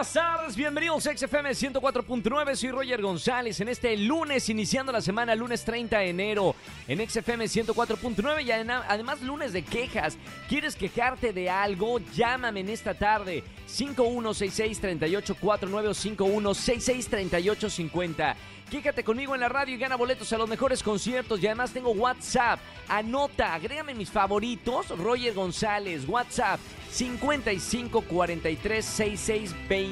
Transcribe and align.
Buenas 0.00 0.14
tardes, 0.14 0.56
bienvenidos 0.56 1.06
a 1.06 1.14
XFM 1.14 1.50
104.9, 1.50 2.56
soy 2.56 2.70
Roger 2.70 3.02
González 3.02 3.60
en 3.60 3.68
este 3.68 3.94
lunes, 3.98 4.48
iniciando 4.48 4.92
la 4.92 5.02
semana, 5.02 5.34
lunes 5.34 5.62
30 5.62 5.98
de 5.98 6.08
enero, 6.08 6.54
en 6.88 7.06
XFM 7.06 7.44
104.9 7.44 8.42
y 8.42 8.50
además 8.50 9.20
lunes 9.20 9.52
de 9.52 9.62
quejas. 9.62 10.16
¿Quieres 10.48 10.74
quejarte 10.74 11.34
de 11.34 11.50
algo? 11.50 11.98
Llámame 12.14 12.60
en 12.60 12.70
esta 12.70 12.94
tarde, 12.94 13.44
5166-3849 13.68 15.68
o 15.68 16.54
5166-3850. 16.54 18.36
Quéjate 18.70 19.02
conmigo 19.02 19.34
en 19.34 19.40
la 19.40 19.48
radio 19.48 19.74
y 19.74 19.78
gana 19.78 19.96
boletos 19.96 20.32
a 20.32 20.38
los 20.38 20.48
mejores 20.48 20.80
conciertos. 20.80 21.42
Y 21.42 21.46
además 21.48 21.72
tengo 21.72 21.90
WhatsApp. 21.90 22.60
Anota, 22.88 23.54
agrégame 23.54 23.94
mis 23.94 24.10
favoritos. 24.10 24.96
Roger 24.96 25.34
González, 25.34 26.08
WhatsApp 26.08 26.60
55 26.92 28.02
43 28.02 28.84
66 28.84 29.56
29 29.68 29.89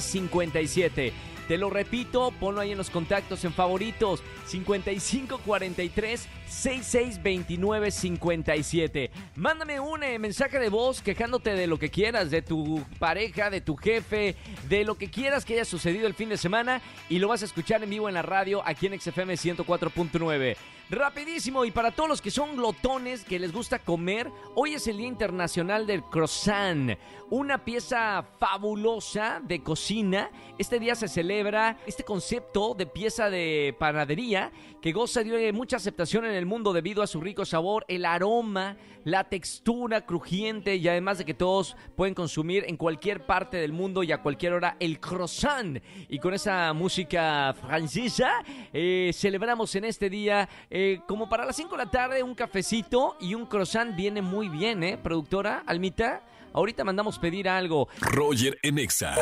57. 0.00 1.12
Te 1.48 1.58
lo 1.58 1.68
repito, 1.68 2.32
ponlo 2.38 2.60
ahí 2.60 2.72
en 2.72 2.78
los 2.78 2.90
contactos, 2.90 3.44
en 3.44 3.52
favoritos. 3.52 4.22
5543 4.46 6.28
6629 6.50 7.90
57. 7.92 9.10
Mándame 9.36 9.78
un 9.78 10.02
eh, 10.02 10.18
mensaje 10.18 10.58
de 10.58 10.68
voz 10.68 11.00
quejándote 11.00 11.54
de 11.54 11.68
lo 11.68 11.78
que 11.78 11.90
quieras, 11.90 12.30
de 12.30 12.42
tu 12.42 12.84
pareja, 12.98 13.50
de 13.50 13.60
tu 13.60 13.76
jefe, 13.76 14.34
de 14.68 14.84
lo 14.84 14.96
que 14.96 15.10
quieras 15.10 15.44
que 15.44 15.54
haya 15.54 15.64
sucedido 15.64 16.08
el 16.08 16.14
fin 16.14 16.28
de 16.28 16.36
semana 16.36 16.82
y 17.08 17.20
lo 17.20 17.28
vas 17.28 17.42
a 17.42 17.44
escuchar 17.44 17.82
en 17.84 17.90
vivo 17.90 18.08
en 18.08 18.14
la 18.14 18.22
radio 18.22 18.62
aquí 18.66 18.86
en 18.86 19.00
XFM 19.00 19.34
104.9. 19.34 20.56
Rapidísimo, 20.90 21.64
y 21.64 21.70
para 21.70 21.92
todos 21.92 22.08
los 22.08 22.20
que 22.20 22.32
son 22.32 22.56
glotones, 22.56 23.22
que 23.22 23.38
les 23.38 23.52
gusta 23.52 23.78
comer, 23.78 24.28
hoy 24.56 24.74
es 24.74 24.88
el 24.88 24.96
Día 24.96 25.06
Internacional 25.06 25.86
del 25.86 26.02
Croissant, 26.02 26.98
una 27.30 27.64
pieza 27.64 28.24
fabulosa 28.40 29.40
de 29.40 29.62
cocina. 29.62 30.32
Este 30.58 30.80
día 30.80 30.96
se 30.96 31.06
celebra 31.06 31.78
este 31.86 32.02
concepto 32.02 32.74
de 32.74 32.86
pieza 32.86 33.30
de 33.30 33.72
panadería 33.78 34.50
que 34.82 34.90
goza 34.90 35.22
de 35.22 35.52
mucha 35.52 35.76
aceptación 35.76 36.24
en 36.24 36.32
el 36.32 36.39
mundo 36.46 36.72
debido 36.72 37.02
a 37.02 37.06
su 37.06 37.20
rico 37.20 37.44
sabor, 37.44 37.84
el 37.88 38.04
aroma, 38.04 38.76
la 39.04 39.24
textura 39.24 40.04
crujiente 40.04 40.76
y 40.76 40.86
además 40.88 41.18
de 41.18 41.24
que 41.24 41.34
todos 41.34 41.76
pueden 41.96 42.14
consumir 42.14 42.64
en 42.66 42.76
cualquier 42.76 43.26
parte 43.26 43.56
del 43.56 43.72
mundo 43.72 44.02
y 44.02 44.12
a 44.12 44.22
cualquier 44.22 44.52
hora 44.52 44.76
el 44.80 45.00
croissant. 45.00 45.82
Y 46.08 46.18
con 46.18 46.34
esa 46.34 46.72
música 46.72 47.54
francesa 47.54 48.32
eh, 48.72 49.10
celebramos 49.14 49.74
en 49.74 49.84
este 49.84 50.10
día... 50.10 50.48
Eh, 50.70 51.00
como 51.06 51.28
para 51.28 51.44
las 51.44 51.56
5 51.56 51.76
de 51.76 51.84
la 51.84 51.90
tarde, 51.90 52.22
un 52.22 52.34
cafecito 52.34 53.16
y 53.20 53.34
un 53.34 53.46
croissant 53.46 53.96
viene 53.96 54.22
muy 54.22 54.48
bien, 54.48 54.82
¿eh? 54.82 54.98
Productora, 54.98 55.62
Almita, 55.66 56.22
ahorita 56.52 56.84
mandamos 56.84 57.18
pedir 57.18 57.48
algo. 57.48 57.88
Roger 58.00 58.58
Enexa. 58.62 59.16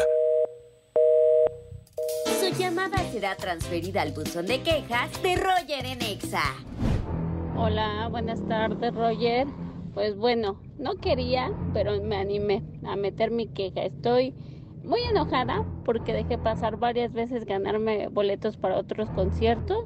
Llamada 2.56 2.96
será 3.12 3.36
transferida 3.36 4.00
al 4.00 4.12
buzón 4.12 4.46
de 4.46 4.62
quejas 4.62 5.22
de 5.22 5.36
Roger 5.36 5.84
Enexa. 5.84 6.42
Hola, 7.56 8.08
buenas 8.10 8.42
tardes, 8.48 8.94
Roger. 8.94 9.46
Pues 9.92 10.16
bueno, 10.16 10.58
no 10.78 10.94
quería, 10.94 11.52
pero 11.74 12.02
me 12.02 12.16
animé 12.16 12.62
a 12.86 12.96
meter 12.96 13.30
mi 13.30 13.48
queja. 13.48 13.82
Estoy 13.82 14.34
muy 14.82 15.00
enojada 15.02 15.66
porque 15.84 16.14
dejé 16.14 16.38
pasar 16.38 16.78
varias 16.78 17.12
veces 17.12 17.44
ganarme 17.44 18.08
boletos 18.08 18.56
para 18.56 18.78
otros 18.78 19.10
conciertos 19.10 19.84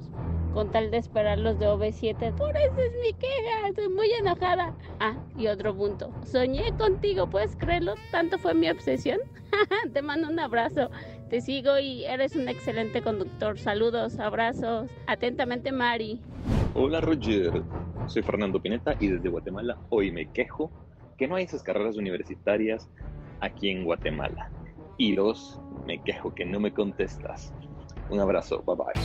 con 0.55 0.71
tal 0.71 0.91
de 0.91 0.99
esperar 0.99 1.39
los 1.39 1.59
de 1.59 1.67
OV7. 1.67 2.35
Por 2.37 2.57
eso 2.57 2.79
es 2.79 2.93
mi 3.03 3.13
queja, 3.15 3.69
estoy 3.69 3.89
muy 3.89 4.11
enojada. 4.13 4.75
Ah, 5.01 5.17
y 5.37 5.49
otro 5.49 5.75
punto. 5.75 6.13
Soñé 6.25 6.73
contigo, 6.77 7.29
¿puedes 7.29 7.57
creerlo? 7.57 7.95
Tanto 8.11 8.39
fue 8.39 8.55
mi 8.55 8.71
obsesión. 8.71 9.19
Te 9.93 10.03
mando 10.03 10.29
un 10.29 10.39
abrazo. 10.39 10.91
Te 11.33 11.41
sigo 11.41 11.79
y 11.79 12.05
eres 12.05 12.37
un 12.37 12.47
excelente 12.47 13.01
conductor. 13.01 13.59
Saludos, 13.59 14.19
abrazos. 14.19 14.91
Atentamente, 15.07 15.73
Mari. 15.73 16.21
Hola, 16.75 17.01
Roger. 17.01 17.63
Soy 18.07 18.21
Fernando 18.21 18.61
Pineta 18.61 18.97
y 19.01 19.07
desde 19.07 19.31
Guatemala 19.31 19.79
hoy 19.89 20.13
me 20.13 20.31
quejo 20.31 20.71
que 21.17 21.27
no 21.27 21.37
hay 21.37 21.45
esas 21.45 21.63
carreras 21.63 21.97
universitarias 21.97 22.91
aquí 23.41 23.71
en 23.71 23.83
Guatemala. 23.87 24.51
Y 24.99 25.15
dos, 25.17 25.59
me 25.87 26.03
quejo 26.03 26.35
que 26.35 26.45
no 26.45 26.61
me 26.61 26.75
contestas. 26.75 27.55
Un 28.11 28.21
abrazo, 28.21 28.63
bye 28.67 28.77
bye. 28.77 29.03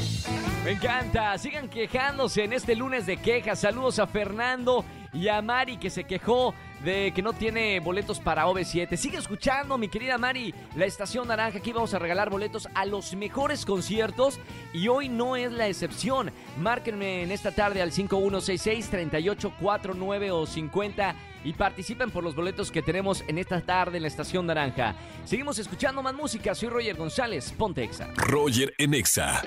Me 0.66 0.72
encanta, 0.72 1.38
sigan 1.38 1.70
quejándose 1.70 2.44
en 2.44 2.52
este 2.52 2.76
lunes 2.76 3.06
de 3.06 3.16
quejas. 3.16 3.60
Saludos 3.60 4.00
a 4.00 4.08
Fernando 4.08 4.84
y 5.18 5.28
a 5.30 5.42
Mari 5.42 5.78
que 5.78 5.90
se 5.90 6.04
quejó 6.04 6.54
de 6.84 7.12
que 7.12 7.24
no 7.24 7.34
tiene 7.34 7.80
boletos 7.80 8.20
para 8.20 8.46
OV7. 8.46 8.96
Sigue 8.98 9.18
escuchando, 9.18 9.80
mi 9.80 9.88
querida 9.88 10.20
Mari, 10.20 10.54
la 10.76 10.86
Estación 10.86 11.28
Naranja. 11.28 11.58
Aquí 11.58 11.74
vamos 11.74 11.96
a 11.96 12.00
regalar 12.00 12.30
boletos 12.30 12.70
a 12.76 12.86
los 12.86 13.16
mejores 13.16 13.66
conciertos 13.66 14.40
y 14.74 14.88
hoy 14.88 15.10
no 15.10 15.36
es 15.36 15.52
la 15.52 15.68
excepción. 15.68 16.32
Márquenme 16.60 17.24
en 17.24 17.32
esta 17.32 17.52
tarde 17.52 17.82
al 17.82 17.92
5166-3849 17.92 20.32
o 20.32 20.46
50 20.46 21.16
y 21.44 21.54
participen 21.54 22.12
por 22.12 22.24
los 22.24 22.36
boletos 22.36 22.72
que 22.72 22.84
tenemos 22.84 23.24
en 23.28 23.40
esta 23.40 23.60
tarde 23.62 23.98
en 23.98 24.04
la 24.04 24.10
Estación 24.10 24.46
Naranja. 24.46 24.94
Seguimos 25.26 25.58
escuchando 25.58 26.04
más 26.04 26.14
música. 26.14 26.54
Soy 26.54 26.70
Roger 26.70 26.96
González, 26.96 27.56
Ponte 27.58 27.84
Exa. 27.84 28.12
Roger 28.18 28.76
en 28.78 28.94
Exa. 28.94 29.42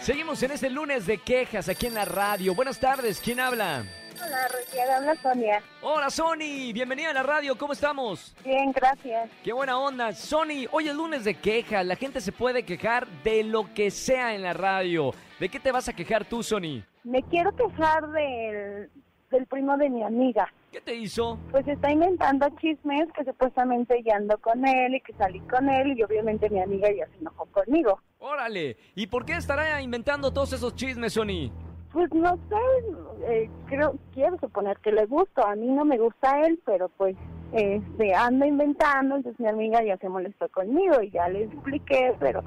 Seguimos 0.00 0.42
en 0.42 0.50
este 0.50 0.68
lunes 0.68 1.06
de 1.06 1.18
quejas 1.18 1.68
aquí 1.68 1.86
en 1.86 1.94
la 1.94 2.06
radio. 2.06 2.56
Buenas 2.56 2.80
tardes, 2.80 3.20
¿quién 3.22 3.38
habla? 3.38 3.84
Hola, 4.24 4.48
Roger, 4.48 4.90
habla 4.90 5.16
Sonia. 5.16 5.62
Hola, 5.80 6.08
Sony. 6.10 6.72
Bienvenida 6.72 7.10
a 7.10 7.12
la 7.12 7.22
radio. 7.24 7.58
¿Cómo 7.58 7.72
estamos? 7.72 8.36
Bien, 8.44 8.70
gracias. 8.70 9.28
Qué 9.42 9.52
buena 9.52 9.78
onda. 9.78 10.12
Sony, 10.12 10.66
hoy 10.70 10.88
es 10.88 10.94
lunes 10.94 11.24
de 11.24 11.34
quejas. 11.34 11.84
La 11.84 11.96
gente 11.96 12.20
se 12.20 12.30
puede 12.30 12.62
quejar 12.64 13.08
de 13.24 13.42
lo 13.42 13.74
que 13.74 13.90
sea 13.90 14.34
en 14.34 14.42
la 14.42 14.52
radio. 14.52 15.12
¿De 15.40 15.48
qué 15.48 15.58
te 15.58 15.72
vas 15.72 15.88
a 15.88 15.92
quejar 15.92 16.24
tú, 16.24 16.42
Sony? 16.42 16.84
Me 17.02 17.22
quiero 17.24 17.50
quejar 17.56 18.08
del, 18.10 18.90
del 19.30 19.46
primo 19.46 19.76
de 19.76 19.90
mi 19.90 20.04
amiga. 20.04 20.52
¿Qué 20.70 20.80
te 20.80 20.94
hizo? 20.94 21.38
Pues 21.50 21.66
está 21.66 21.90
inventando 21.90 22.48
chismes 22.60 23.08
que 23.14 23.24
supuestamente 23.24 24.02
ya 24.04 24.16
ando 24.16 24.38
con 24.38 24.64
él 24.64 24.94
y 24.94 25.00
que 25.00 25.14
salí 25.14 25.40
con 25.40 25.68
él 25.68 25.98
y 25.98 26.02
obviamente 26.02 26.48
mi 26.48 26.60
amiga 26.60 26.88
ya 26.96 27.06
se 27.08 27.18
enojó 27.18 27.46
conmigo. 27.46 28.00
Órale. 28.20 28.76
¿Y 28.94 29.08
por 29.08 29.24
qué 29.24 29.32
estará 29.32 29.82
inventando 29.82 30.32
todos 30.32 30.52
esos 30.52 30.76
chismes, 30.76 31.14
Sony? 31.14 31.50
Pues 31.92 32.12
no 32.14 32.36
sé, 32.48 33.26
eh, 33.26 33.50
creo, 33.66 33.96
quiero 34.14 34.38
suponer 34.38 34.78
que 34.78 34.92
le 34.92 35.04
gusta, 35.06 35.50
a 35.50 35.56
mí 35.56 35.66
no 35.68 35.84
me 35.84 35.98
gusta 35.98 36.40
él, 36.46 36.58
pero 36.64 36.88
pues 36.88 37.16
este 37.52 38.14
anda 38.14 38.46
inventando, 38.46 39.16
entonces 39.16 39.38
mi 39.38 39.48
amiga 39.48 39.84
ya 39.84 39.98
se 39.98 40.08
molestó 40.08 40.48
conmigo 40.48 41.02
y 41.02 41.10
ya 41.10 41.28
le 41.28 41.44
expliqué, 41.44 42.14
pero 42.18 42.42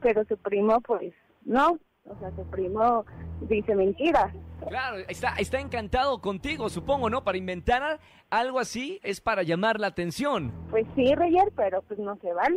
pero 0.00 0.24
su 0.26 0.36
primo 0.36 0.80
pues 0.82 1.12
no, 1.44 1.78
o 2.04 2.18
sea, 2.20 2.30
su 2.36 2.44
primo 2.50 3.04
dice 3.48 3.74
mentiras. 3.74 4.32
Claro, 4.68 4.98
está, 5.08 5.34
está 5.38 5.60
encantado 5.60 6.20
contigo, 6.20 6.68
supongo, 6.68 7.10
¿no? 7.10 7.22
Para 7.22 7.38
inventar 7.38 8.00
algo 8.30 8.58
así 8.58 8.98
es 9.02 9.20
para 9.20 9.42
llamar 9.42 9.78
la 9.78 9.86
atención. 9.86 10.52
Pues 10.70 10.84
sí, 10.96 11.14
Roger, 11.14 11.52
pero 11.54 11.82
pues 11.82 11.98
no 11.98 12.16
se 12.16 12.32
vale. 12.32 12.56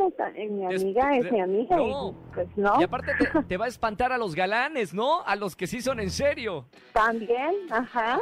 Mi 0.49 0.65
amiga 0.65 1.17
es 1.17 1.31
mi 1.31 1.39
amiga 1.41 1.77
y 1.81 1.93
pues 2.33 2.47
no. 2.55 2.79
Y 2.79 2.83
aparte 2.83 3.11
te, 3.47 3.57
va 3.57 3.65
a 3.65 3.67
espantar 3.67 4.11
a 4.11 4.17
los 4.17 4.33
galanes, 4.33 4.93
¿no? 4.93 5.21
A 5.25 5.35
los 5.35 5.55
que 5.55 5.67
sí 5.67 5.81
son 5.81 5.99
en 5.99 6.09
serio. 6.09 6.65
También, 6.93 7.55
ajá. 7.69 8.19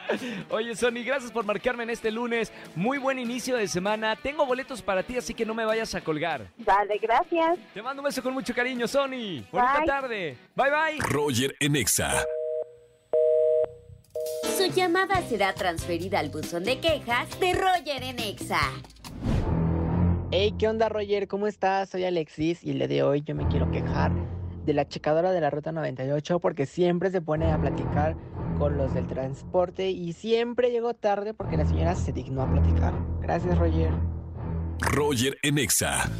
Oye, 0.50 0.74
Sony, 0.74 1.04
gracias 1.04 1.30
por 1.30 1.44
marcarme 1.44 1.84
en 1.84 1.90
este 1.90 2.10
lunes. 2.10 2.52
Muy 2.74 2.98
buen 2.98 3.18
inicio 3.18 3.56
de 3.56 3.68
semana. 3.68 4.16
Tengo 4.16 4.44
boletos 4.46 4.82
para 4.82 5.02
ti, 5.02 5.16
así 5.16 5.34
que 5.34 5.46
no 5.46 5.54
me 5.54 5.64
vayas 5.64 5.94
a 5.94 6.00
colgar. 6.00 6.48
Dale, 6.56 6.98
gracias. 6.98 7.58
Te 7.74 7.82
mando 7.82 8.02
un 8.02 8.06
beso 8.06 8.22
con 8.22 8.34
mucho 8.34 8.54
cariño, 8.54 8.88
Sony. 8.88 9.44
Bonita 9.52 9.84
tarde. 9.86 10.36
Bye, 10.56 10.70
bye. 10.70 10.98
Roger 11.00 11.54
Enexa. 11.60 12.24
Su 14.56 14.66
llamada 14.66 15.22
será 15.22 15.54
transferida 15.54 16.18
al 16.18 16.30
buzón 16.30 16.64
de 16.64 16.80
quejas 16.80 17.28
de 17.40 17.52
Roger 17.52 18.02
en 18.02 18.18
Exa. 18.18 18.60
Hey, 20.30 20.54
¿qué 20.58 20.68
onda 20.68 20.88
Roger? 20.88 21.28
¿Cómo 21.28 21.46
estás? 21.46 21.90
Soy 21.90 22.04
Alexis 22.04 22.62
y 22.62 22.70
el 22.72 22.78
día 22.78 22.88
de 22.88 23.02
hoy 23.02 23.22
yo 23.22 23.34
me 23.34 23.46
quiero 23.48 23.70
quejar 23.70 24.12
de 24.66 24.74
la 24.74 24.86
checadora 24.86 25.32
de 25.32 25.40
la 25.40 25.50
Ruta 25.50 25.72
98 25.72 26.40
porque 26.40 26.66
siempre 26.66 27.10
se 27.10 27.22
pone 27.22 27.50
a 27.50 27.58
platicar 27.58 28.16
con 28.58 28.76
los 28.76 28.92
del 28.92 29.06
transporte 29.06 29.90
y 29.90 30.12
siempre 30.12 30.70
llego 30.70 30.92
tarde 30.94 31.32
porque 31.32 31.56
la 31.56 31.64
señora 31.64 31.94
se 31.94 32.12
dignó 32.12 32.42
a 32.42 32.50
platicar. 32.50 32.92
Gracias 33.20 33.56
Roger. 33.56 33.90
Roger 34.80 35.38
en 35.42 35.58
Exa. 35.58 36.10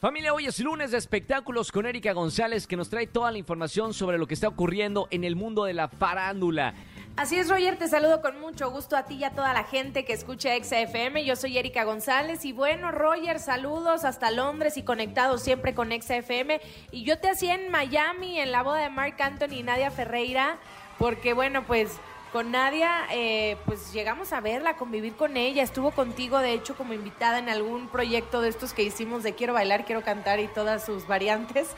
Familia, 0.00 0.32
hoy 0.32 0.46
es 0.46 0.60
lunes 0.60 0.90
de 0.90 0.98
espectáculos 0.98 1.72
con 1.72 1.86
Erika 1.86 2.12
González 2.12 2.66
que 2.66 2.76
nos 2.76 2.90
trae 2.90 3.06
toda 3.06 3.32
la 3.32 3.38
información 3.38 3.92
sobre 3.92 4.18
lo 4.18 4.26
que 4.26 4.34
está 4.34 4.48
ocurriendo 4.48 5.08
en 5.10 5.24
el 5.24 5.36
mundo 5.36 5.64
de 5.64 5.74
la 5.74 5.88
farándula. 5.88 6.74
Así 7.16 7.38
es, 7.38 7.48
Roger, 7.48 7.78
te 7.78 7.88
saludo 7.88 8.20
con 8.20 8.38
mucho 8.40 8.70
gusto 8.70 8.94
a 8.94 9.04
ti 9.04 9.14
y 9.14 9.24
a 9.24 9.30
toda 9.30 9.54
la 9.54 9.64
gente 9.64 10.04
que 10.04 10.12
escucha 10.12 10.50
XFM. 10.54 11.24
Yo 11.24 11.34
soy 11.34 11.56
Erika 11.56 11.84
González 11.84 12.44
y 12.44 12.52
bueno, 12.52 12.92
Roger, 12.92 13.40
saludos 13.40 14.04
hasta 14.04 14.30
Londres 14.30 14.76
y 14.76 14.82
conectados 14.82 15.42
siempre 15.42 15.74
con 15.74 15.90
XFM. 15.90 16.60
Y 16.90 17.04
yo 17.04 17.18
te 17.18 17.30
hacía 17.30 17.54
en 17.54 17.70
Miami 17.70 18.38
en 18.38 18.52
la 18.52 18.62
boda 18.62 18.82
de 18.82 18.90
Mark 18.90 19.16
Anthony 19.18 19.54
y 19.54 19.62
Nadia 19.62 19.90
Ferreira, 19.90 20.58
porque 20.98 21.32
bueno, 21.32 21.64
pues 21.64 21.90
con 22.34 22.50
Nadia, 22.50 23.06
eh, 23.10 23.56
pues 23.64 23.94
llegamos 23.94 24.34
a 24.34 24.42
verla, 24.42 24.76
convivir 24.76 25.14
con 25.14 25.38
ella. 25.38 25.62
Estuvo 25.62 25.92
contigo, 25.92 26.40
de 26.40 26.52
hecho, 26.52 26.76
como 26.76 26.92
invitada 26.92 27.38
en 27.38 27.48
algún 27.48 27.88
proyecto 27.88 28.42
de 28.42 28.50
estos 28.50 28.74
que 28.74 28.82
hicimos 28.82 29.22
de 29.22 29.34
Quiero 29.34 29.54
bailar, 29.54 29.86
quiero 29.86 30.02
cantar 30.02 30.38
y 30.38 30.48
todas 30.48 30.84
sus 30.84 31.06
variantes. 31.06 31.68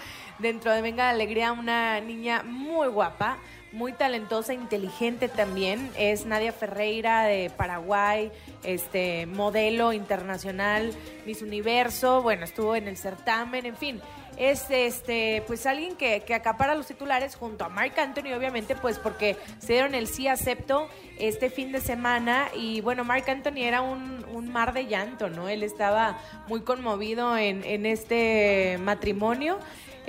Dentro 0.41 0.73
de 0.73 0.83
Venga 0.83 1.05
la 1.05 1.11
Alegría, 1.11 1.53
una 1.53 2.01
niña 2.01 2.43
muy 2.43 2.89
guapa 2.89 3.39
muy 3.73 3.93
talentosa, 3.93 4.55
inteligente 4.55 5.29
también. 5.29 5.91
Es 5.97 6.27
Nadia 6.27 6.53
Ferreira 6.53 7.25
de 7.25 7.51
Paraguay, 7.51 8.31
este 8.65 9.27
modelo 9.27 9.93
internacional, 9.93 10.93
Miss 11.27 11.43
Universo, 11.43 12.23
bueno, 12.23 12.45
estuvo 12.45 12.75
en 12.75 12.89
el 12.89 12.97
certamen, 12.97 13.67
en 13.67 13.77
fin. 13.77 14.01
Es 14.37 14.67
este, 14.71 15.43
pues 15.49 15.67
alguien 15.67 15.97
que, 15.97 16.21
que 16.21 16.33
acapara 16.33 16.77
los 16.77 16.87
titulares 16.87 17.35
junto 17.35 17.65
a 17.65 17.69
Mark 17.69 17.99
Anthony, 17.99 18.33
obviamente, 18.37 18.77
pues 18.77 18.99
porque 19.01 19.37
se 19.59 19.73
dieron 19.73 19.97
el 19.97 20.07
sí 20.07 20.29
acepto 20.29 20.89
este 21.19 21.51
fin 21.51 21.73
de 21.73 21.81
semana. 21.81 22.47
Y 22.55 22.81
bueno, 22.81 23.03
Mark 23.03 23.29
Anthony 23.29 23.63
era 23.63 23.83
un, 23.83 24.25
un 24.33 24.53
mar 24.53 24.73
de 24.75 24.87
llanto, 24.87 25.29
¿no? 25.29 25.49
Él 25.49 25.65
estaba 25.65 26.19
muy 26.47 26.61
conmovido 26.61 27.37
en, 27.37 27.65
en 27.65 27.85
este 27.85 28.79
matrimonio. 28.81 29.59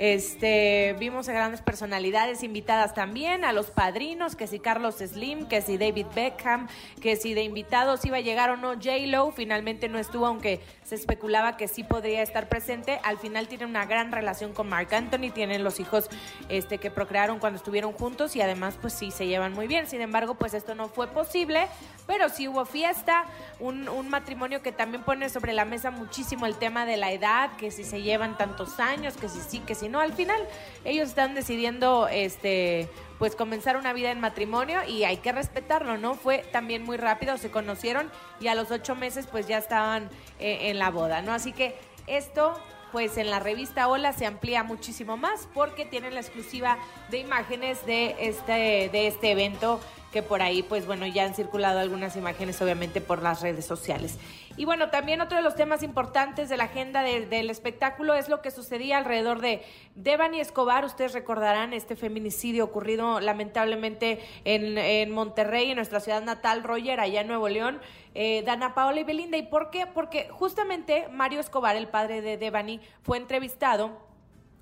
Este, 0.02 0.96
vimos 0.98 1.28
a 1.28 1.34
grandes 1.34 1.60
personalidades 1.60 2.42
invitadas 2.42 2.94
también, 2.94 3.44
a 3.44 3.52
los 3.52 3.70
padrinos, 3.70 4.34
que 4.34 4.46
si 4.46 4.58
Carlos 4.58 4.94
Slim, 4.94 5.46
que 5.46 5.60
si 5.60 5.76
David 5.76 6.06
Beckham, 6.14 6.68
que 7.02 7.16
si 7.16 7.34
de 7.34 7.42
invitados 7.42 8.02
iba 8.06 8.16
a 8.16 8.20
llegar 8.20 8.48
o 8.48 8.56
no 8.56 8.72
J-Lo, 8.72 9.30
finalmente 9.30 9.90
no 9.90 9.98
estuvo, 9.98 10.24
aunque 10.26 10.62
se 10.84 10.94
especulaba 10.94 11.58
que 11.58 11.68
sí 11.68 11.84
podría 11.84 12.22
estar 12.22 12.48
presente. 12.48 12.98
Al 13.04 13.18
final 13.18 13.46
tiene 13.46 13.66
una 13.66 13.84
gran 13.84 14.10
relación 14.10 14.54
con 14.54 14.70
Mark 14.70 14.88
Anthony, 14.94 15.32
tienen 15.34 15.62
los 15.62 15.78
hijos 15.80 16.08
este, 16.48 16.78
que 16.78 16.90
procrearon 16.90 17.38
cuando 17.38 17.58
estuvieron 17.58 17.92
juntos 17.92 18.34
y 18.36 18.40
además 18.40 18.78
pues 18.80 18.94
sí 18.94 19.10
se 19.10 19.26
llevan 19.26 19.52
muy 19.52 19.66
bien. 19.66 19.86
Sin 19.86 20.00
embargo, 20.00 20.36
pues 20.36 20.54
esto 20.54 20.74
no 20.74 20.88
fue 20.88 21.08
posible, 21.08 21.68
pero 22.06 22.30
sí 22.30 22.48
hubo 22.48 22.64
fiesta, 22.64 23.26
un, 23.58 24.08
matrimonio 24.08 24.62
que 24.62 24.72
también 24.72 25.04
pone 25.04 25.28
sobre 25.28 25.52
la 25.52 25.66
mesa 25.66 25.90
muchísimo 25.90 26.46
el 26.46 26.56
tema 26.56 26.86
de 26.86 26.96
la 26.96 27.12
edad, 27.12 27.50
que 27.58 27.70
si 27.70 27.84
se 27.84 28.00
llevan 28.00 28.36
tantos 28.38 28.80
años, 28.80 29.16
que 29.16 29.28
si 29.28 29.40
sí, 29.40 29.60
que 29.60 29.74
si 29.74 29.89
no. 29.90 30.00
Al 30.00 30.12
final 30.12 30.40
ellos 30.84 31.08
están 31.08 31.34
decidiendo 31.34 32.08
este 32.08 32.88
pues 33.18 33.36
comenzar 33.36 33.76
una 33.76 33.92
vida 33.92 34.10
en 34.10 34.18
matrimonio 34.18 34.80
y 34.88 35.04
hay 35.04 35.18
que 35.18 35.30
respetarlo, 35.30 35.98
¿no? 35.98 36.14
Fue 36.14 36.38
también 36.52 36.82
muy 36.84 36.96
rápido, 36.96 37.36
se 37.36 37.50
conocieron 37.50 38.10
y 38.40 38.46
a 38.46 38.54
los 38.54 38.70
ocho 38.70 38.94
meses 38.94 39.26
pues 39.26 39.46
ya 39.46 39.58
estaban 39.58 40.08
eh, 40.38 40.70
en 40.70 40.78
la 40.78 40.90
boda, 40.90 41.20
¿no? 41.20 41.34
Así 41.34 41.52
que 41.52 41.76
esto 42.06 42.58
pues 42.92 43.18
en 43.18 43.30
la 43.30 43.38
revista 43.38 43.88
Hola 43.88 44.12
se 44.12 44.26
amplía 44.26 44.64
muchísimo 44.64 45.16
más 45.16 45.48
porque 45.52 45.84
tienen 45.84 46.14
la 46.14 46.20
exclusiva 46.20 46.78
de 47.10 47.18
imágenes 47.18 47.84
de 47.86 48.16
este, 48.18 48.88
de 48.90 49.06
este 49.06 49.32
evento 49.32 49.80
que 50.12 50.22
por 50.22 50.42
ahí, 50.42 50.62
pues 50.62 50.86
bueno, 50.86 51.06
ya 51.06 51.24
han 51.24 51.34
circulado 51.34 51.78
algunas 51.78 52.16
imágenes 52.16 52.60
obviamente 52.60 53.00
por 53.00 53.22
las 53.22 53.42
redes 53.42 53.64
sociales. 53.64 54.18
Y 54.56 54.64
bueno, 54.64 54.90
también 54.90 55.20
otro 55.20 55.36
de 55.36 55.42
los 55.42 55.54
temas 55.54 55.82
importantes 55.82 56.48
de 56.48 56.56
la 56.56 56.64
agenda 56.64 57.02
de, 57.02 57.26
del 57.26 57.48
espectáculo 57.48 58.14
es 58.14 58.28
lo 58.28 58.42
que 58.42 58.50
sucedía 58.50 58.98
alrededor 58.98 59.40
de 59.40 59.62
Devani 59.94 60.40
Escobar. 60.40 60.84
Ustedes 60.84 61.12
recordarán 61.12 61.72
este 61.72 61.96
feminicidio 61.96 62.64
ocurrido 62.64 63.20
lamentablemente 63.20 64.20
en, 64.44 64.76
en 64.76 65.10
Monterrey, 65.12 65.70
en 65.70 65.76
nuestra 65.76 66.00
ciudad 66.00 66.22
natal, 66.22 66.62
Roger, 66.64 67.00
allá 67.00 67.22
en 67.22 67.28
Nuevo 67.28 67.48
León. 67.48 67.80
Eh, 68.14 68.42
Dana 68.44 68.74
Paola 68.74 69.00
y 69.00 69.04
Belinda. 69.04 69.36
¿Y 69.36 69.44
por 69.44 69.70
qué? 69.70 69.86
Porque 69.86 70.28
justamente 70.30 71.08
Mario 71.08 71.40
Escobar, 71.40 71.76
el 71.76 71.88
padre 71.88 72.20
de 72.20 72.36
Devani, 72.36 72.80
fue 73.02 73.16
entrevistado 73.16 74.09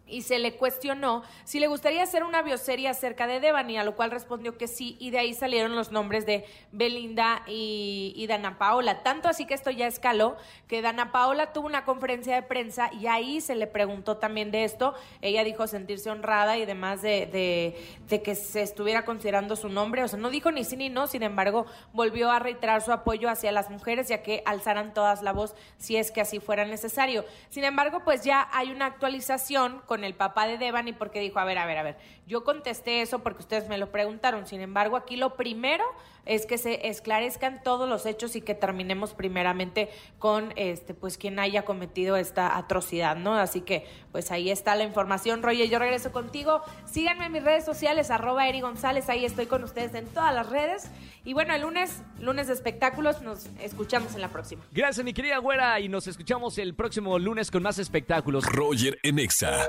y 0.08 0.22
se 0.22 0.38
le 0.38 0.56
cuestionó 0.56 1.22
si 1.44 1.60
le 1.60 1.66
gustaría 1.66 2.02
hacer 2.02 2.24
una 2.24 2.42
bioserie 2.42 2.88
acerca 2.88 3.26
de 3.26 3.40
Devani, 3.40 3.78
a 3.78 3.84
lo 3.84 3.96
cual 3.96 4.10
respondió 4.10 4.56
que 4.56 4.66
sí, 4.66 4.96
y 5.00 5.10
de 5.10 5.18
ahí 5.18 5.34
salieron 5.34 5.74
los 5.74 5.92
nombres 5.92 6.26
de 6.26 6.44
Belinda 6.72 7.42
y, 7.46 8.26
Dana 8.28 8.58
Paola. 8.58 9.02
Tanto 9.02 9.28
así 9.28 9.46
que 9.46 9.54
esto 9.54 9.70
ya 9.70 9.86
escaló, 9.86 10.36
que 10.66 10.82
Dana 10.82 11.12
Paola 11.12 11.52
tuvo 11.52 11.66
una 11.66 11.84
conferencia 11.84 12.34
de 12.34 12.42
prensa 12.42 12.90
y 12.92 13.06
ahí 13.06 13.40
se 13.40 13.54
le 13.54 13.66
preguntó 13.66 14.18
también 14.18 14.50
de 14.50 14.64
esto. 14.64 14.94
Ella 15.22 15.44
dijo 15.44 15.66
sentirse 15.66 16.10
honrada 16.10 16.58
y 16.58 16.66
demás 16.66 17.00
de, 17.00 17.26
de, 17.26 17.76
de 18.06 18.22
que 18.22 18.34
se 18.34 18.60
estuviera 18.60 19.06
considerando 19.06 19.56
su 19.56 19.70
nombre. 19.70 20.04
O 20.04 20.08
sea, 20.08 20.18
no 20.18 20.28
dijo 20.28 20.52
ni 20.52 20.64
sí 20.64 20.76
ni 20.76 20.90
no, 20.90 21.06
sin 21.06 21.22
embargo, 21.22 21.64
volvió 21.94 22.30
a 22.30 22.38
reiterar 22.38 22.82
su 22.82 22.92
apoyo 22.92 23.30
hacia 23.30 23.50
las 23.50 23.70
mujeres, 23.70 24.08
ya 24.08 24.22
que 24.22 24.42
alzaran 24.44 24.92
todas 24.92 25.22
la 25.22 25.32
voz 25.32 25.54
si 25.78 25.96
es 25.96 26.10
que 26.10 26.20
así 26.20 26.38
fuera 26.38 26.64
necesario. 26.64 27.24
Sin 27.48 27.64
embargo, 27.64 28.02
pues 28.04 28.24
ya 28.24 28.48
hay 28.52 28.70
una 28.70 28.86
actualización 28.86 29.80
con 29.86 29.97
el 30.04 30.14
papá 30.14 30.46
de 30.46 30.58
Devani 30.58 30.92
porque 30.92 31.20
dijo, 31.20 31.38
a 31.38 31.44
ver, 31.44 31.58
a 31.58 31.66
ver, 31.66 31.78
a 31.78 31.82
ver, 31.82 31.96
yo 32.26 32.44
contesté 32.44 33.02
eso 33.02 33.20
porque 33.20 33.40
ustedes 33.40 33.68
me 33.68 33.78
lo 33.78 33.90
preguntaron, 33.90 34.46
sin 34.46 34.60
embargo, 34.60 34.96
aquí 34.96 35.16
lo 35.16 35.34
primero 35.34 35.84
es 36.28 36.44
que 36.44 36.58
se 36.58 36.88
esclarezcan 36.88 37.62
todos 37.62 37.88
los 37.88 38.04
hechos 38.04 38.36
y 38.36 38.42
que 38.42 38.54
terminemos 38.54 39.14
primeramente 39.14 39.88
con 40.18 40.52
este 40.56 40.92
pues 40.92 41.16
quien 41.16 41.38
haya 41.38 41.64
cometido 41.64 42.16
esta 42.16 42.56
atrocidad, 42.56 43.16
¿no? 43.16 43.34
Así 43.34 43.62
que 43.62 43.86
pues 44.12 44.30
ahí 44.30 44.50
está 44.50 44.76
la 44.76 44.84
información, 44.84 45.42
Roger, 45.42 45.68
yo 45.68 45.78
regreso 45.78 46.12
contigo. 46.12 46.62
Síganme 46.84 47.26
en 47.26 47.32
mis 47.32 47.42
redes 47.42 47.64
sociales, 47.64 48.10
arroba 48.10 48.46
Eri 48.46 48.60
González, 48.60 49.08
ahí 49.08 49.24
estoy 49.24 49.46
con 49.46 49.64
ustedes 49.64 49.94
en 49.94 50.06
todas 50.06 50.34
las 50.34 50.48
redes. 50.50 50.90
Y 51.24 51.32
bueno, 51.32 51.54
el 51.54 51.62
lunes, 51.62 52.02
lunes 52.20 52.46
de 52.46 52.54
espectáculos, 52.54 53.22
nos 53.22 53.46
escuchamos 53.60 54.14
en 54.14 54.20
la 54.20 54.28
próxima. 54.28 54.64
Gracias, 54.72 55.04
mi 55.04 55.12
querida 55.12 55.38
güera, 55.38 55.80
y 55.80 55.88
nos 55.88 56.06
escuchamos 56.06 56.58
el 56.58 56.74
próximo 56.74 57.18
lunes 57.18 57.50
con 57.50 57.62
más 57.62 57.78
espectáculos. 57.78 58.44
Roger 58.46 58.98
Enexa. 59.02 59.66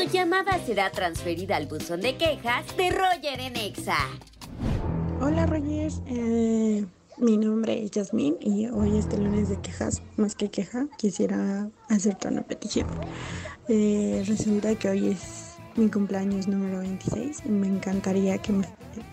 Su 0.00 0.08
llamada 0.08 0.58
será 0.64 0.90
transferida 0.90 1.56
al 1.56 1.66
buzón 1.66 2.00
de 2.00 2.16
quejas 2.16 2.74
de 2.74 2.90
Roger 2.90 3.38
en 3.38 3.54
Exa. 3.54 3.98
Hola 5.20 5.44
Roger, 5.44 5.92
eh, 6.06 6.86
mi 7.18 7.36
nombre 7.36 7.84
es 7.84 7.90
Yasmín 7.90 8.38
y 8.40 8.66
hoy 8.68 8.96
este 8.96 9.18
lunes 9.18 9.50
de 9.50 9.60
quejas, 9.60 10.00
más 10.16 10.34
que 10.34 10.50
queja, 10.50 10.86
quisiera 10.96 11.68
hacerte 11.90 12.28
una 12.28 12.40
petición. 12.40 12.86
Eh, 13.68 14.24
resulta 14.26 14.74
que 14.74 14.88
hoy 14.88 15.08
es 15.08 15.56
mi 15.76 15.90
cumpleaños 15.90 16.48
número 16.48 16.78
26 16.78 17.42
y 17.44 17.48
me 17.50 17.66
encantaría 17.66 18.38
que 18.38 18.52
me, 18.52 18.66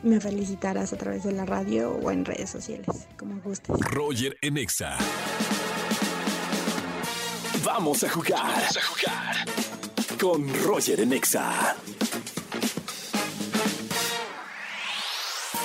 me 0.04 0.22
felicitaras 0.22 0.94
a 0.94 0.98
través 0.98 1.26
de 1.26 1.34
la 1.34 1.46
radio 1.46 2.00
o 2.02 2.12
en 2.12 2.24
redes 2.24 2.50
sociales, 2.50 3.10
como 3.18 3.42
gustes. 3.42 3.76
Roger 3.92 4.38
Enexa. 4.42 4.98
Vamos 7.66 8.06
a 8.06 8.10
jugar. 8.10 8.40
Vamos 8.40 8.78
a 8.78 8.82
jugar. 8.82 9.77
Con 10.20 10.48
Roger 10.64 11.02
Enexa. 11.02 11.76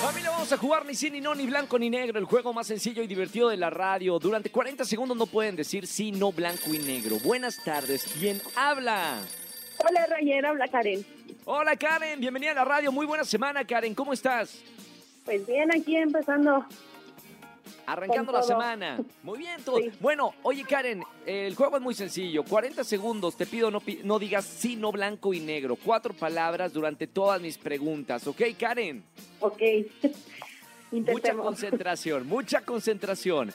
Familia, 0.01 0.29
vamos 0.29 0.51
a 0.51 0.57
jugar 0.57 0.85
ni 0.85 0.93
sí, 0.93 1.09
ni 1.09 1.21
no, 1.21 1.33
ni 1.33 1.47
blanco, 1.47 1.79
ni 1.79 1.89
negro. 1.89 2.19
El 2.19 2.25
juego 2.25 2.53
más 2.53 2.67
sencillo 2.67 3.01
y 3.01 3.07
divertido 3.07 3.49
de 3.49 3.57
la 3.57 3.71
radio. 3.71 4.19
Durante 4.19 4.51
40 4.51 4.85
segundos 4.85 5.17
no 5.17 5.25
pueden 5.25 5.55
decir 5.55 5.87
sí, 5.87 6.11
no, 6.11 6.31
blanco 6.31 6.71
y 6.71 6.77
negro. 6.77 7.17
Buenas 7.23 7.63
tardes. 7.63 8.05
¿Quién 8.19 8.41
habla? 8.55 9.21
Hola, 9.79 10.05
Roger, 10.07 10.45
habla 10.45 10.67
Karen. 10.67 11.05
Hola, 11.45 11.75
Karen. 11.75 12.19
Bienvenida 12.19 12.51
a 12.51 12.55
la 12.55 12.65
radio. 12.65 12.91
Muy 12.91 13.07
buena 13.07 13.23
semana, 13.23 13.65
Karen. 13.65 13.95
¿Cómo 13.95 14.13
estás? 14.13 14.61
Pues 15.25 15.47
bien, 15.47 15.71
aquí 15.71 15.95
empezando. 15.95 16.65
Arrancando 17.85 18.31
la 18.31 18.43
semana. 18.43 18.99
Muy 19.23 19.39
bien, 19.39 19.61
todo. 19.63 19.77
Sí. 19.77 19.91
Bueno, 19.99 20.33
oye, 20.43 20.63
Karen, 20.63 21.03
el 21.25 21.55
juego 21.55 21.77
es 21.77 21.81
muy 21.81 21.93
sencillo. 21.93 22.43
40 22.43 22.83
segundos. 22.83 23.35
Te 23.35 23.45
pido 23.45 23.69
no, 23.71 23.81
no 24.03 24.19
digas 24.19 24.45
sí, 24.45 24.75
no, 24.75 24.91
blanco 24.91 25.33
y 25.33 25.39
negro. 25.39 25.75
Cuatro 25.75 26.13
palabras 26.13 26.73
durante 26.73 27.07
todas 27.07 27.41
mis 27.41 27.57
preguntas. 27.57 28.25
¿Ok, 28.27 28.41
Karen? 28.57 29.03
Ok. 29.39 29.61
Mucha 30.91 31.33
concentración, 31.33 32.27
mucha 32.27 32.61
concentración. 32.61 33.51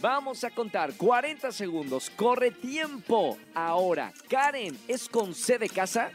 Vamos 0.00 0.42
a 0.42 0.50
contar 0.50 0.92
40 0.94 1.52
segundos. 1.52 2.10
Corre 2.10 2.50
tiempo. 2.50 3.38
Ahora, 3.54 4.12
Karen, 4.28 4.76
¿es 4.88 5.08
con 5.08 5.34
C 5.34 5.58
de 5.58 5.68
casa? 5.68 6.10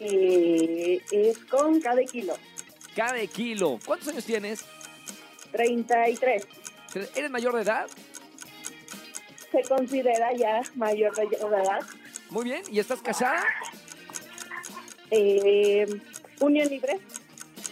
Eh, 0.00 1.00
es 1.10 1.38
con 1.38 1.80
cada 1.80 2.02
kilo. 2.04 2.34
Cada 2.94 3.26
kilo. 3.26 3.78
¿Cuántos 3.84 4.08
años 4.08 4.24
tienes? 4.24 4.64
33. 5.56 6.46
¿Eres 7.14 7.30
mayor 7.30 7.54
de 7.56 7.62
edad? 7.62 7.86
Se 9.52 9.62
considera 9.62 10.32
ya 10.34 10.60
mayor 10.74 11.14
de 11.16 11.24
edad. 11.36 11.80
Muy 12.30 12.44
bien. 12.44 12.62
¿Y 12.70 12.78
estás 12.78 13.00
casada? 13.00 13.42
Eh, 15.10 15.86
unión 16.40 16.68
libre. 16.68 16.98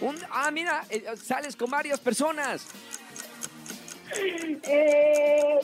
Un- 0.01 0.17
ah, 0.31 0.49
mira, 0.51 0.83
eh, 0.89 1.03
sales 1.21 1.55
con 1.55 1.69
varias 1.69 1.99
personas. 1.99 2.65
Eh, 4.63 5.59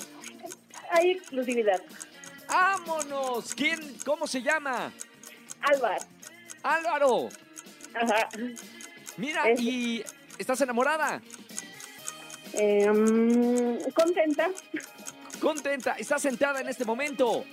hay 0.92 1.12
exclusividad. 1.12 1.82
¡Vámonos! 2.50 3.54
¿Quién? 3.56 3.96
¿Cómo 4.06 4.28
se 4.28 4.42
llama? 4.42 4.92
Álvaro. 5.62 6.04
Álvaro. 6.64 7.30
Ajá. 7.94 8.28
Mira, 9.16 9.50
Es- 9.52 9.62
¿y 9.62 10.04
estás 10.38 10.60
enamorada? 10.62 11.22
Eh, 12.54 12.90
mm, 12.90 13.92
contenta, 13.94 14.50
¿Contenta? 15.40 15.94
¿Estás 15.98 16.22
sentada 16.22 16.62
en 16.62 16.70
este 16.70 16.86
momento? 16.86 17.44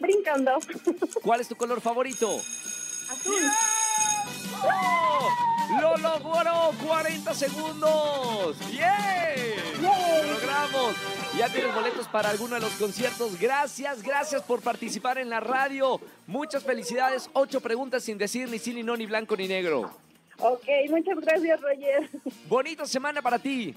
brincando. 0.00 0.52
¿Cuál 1.22 1.40
es 1.40 1.48
tu 1.48 1.56
color 1.56 1.80
favorito? 1.80 2.36
Azul. 3.10 3.42
¡Oh! 4.62 5.28
¡Lo 5.80 5.96
logró! 5.96 6.72
¡40 6.86 7.34
segundos! 7.34 8.56
¡Bien! 8.70 9.82
¡Lo 9.82 10.32
logramos! 10.32 10.94
Ya 11.36 11.48
tienes 11.50 11.74
boletos 11.74 12.08
para 12.08 12.30
alguno 12.30 12.54
de 12.54 12.60
los 12.60 12.72
conciertos. 12.72 13.38
Gracias, 13.38 14.02
gracias 14.02 14.42
por 14.42 14.62
participar 14.62 15.18
en 15.18 15.28
la 15.28 15.40
radio. 15.40 16.00
Muchas 16.26 16.62
felicidades. 16.62 17.28
Ocho 17.32 17.60
preguntas 17.60 18.04
sin 18.04 18.16
decir 18.16 18.48
ni 18.48 18.58
sí, 18.58 18.72
ni 18.72 18.82
no, 18.82 18.96
ni 18.96 19.06
blanco, 19.06 19.36
ni 19.36 19.48
negro. 19.48 19.90
Ok, 20.38 20.66
muchas 20.90 21.18
gracias, 21.20 21.60
Roger. 21.60 22.10
Bonita 22.48 22.86
semana 22.86 23.20
para 23.22 23.38
ti. 23.38 23.74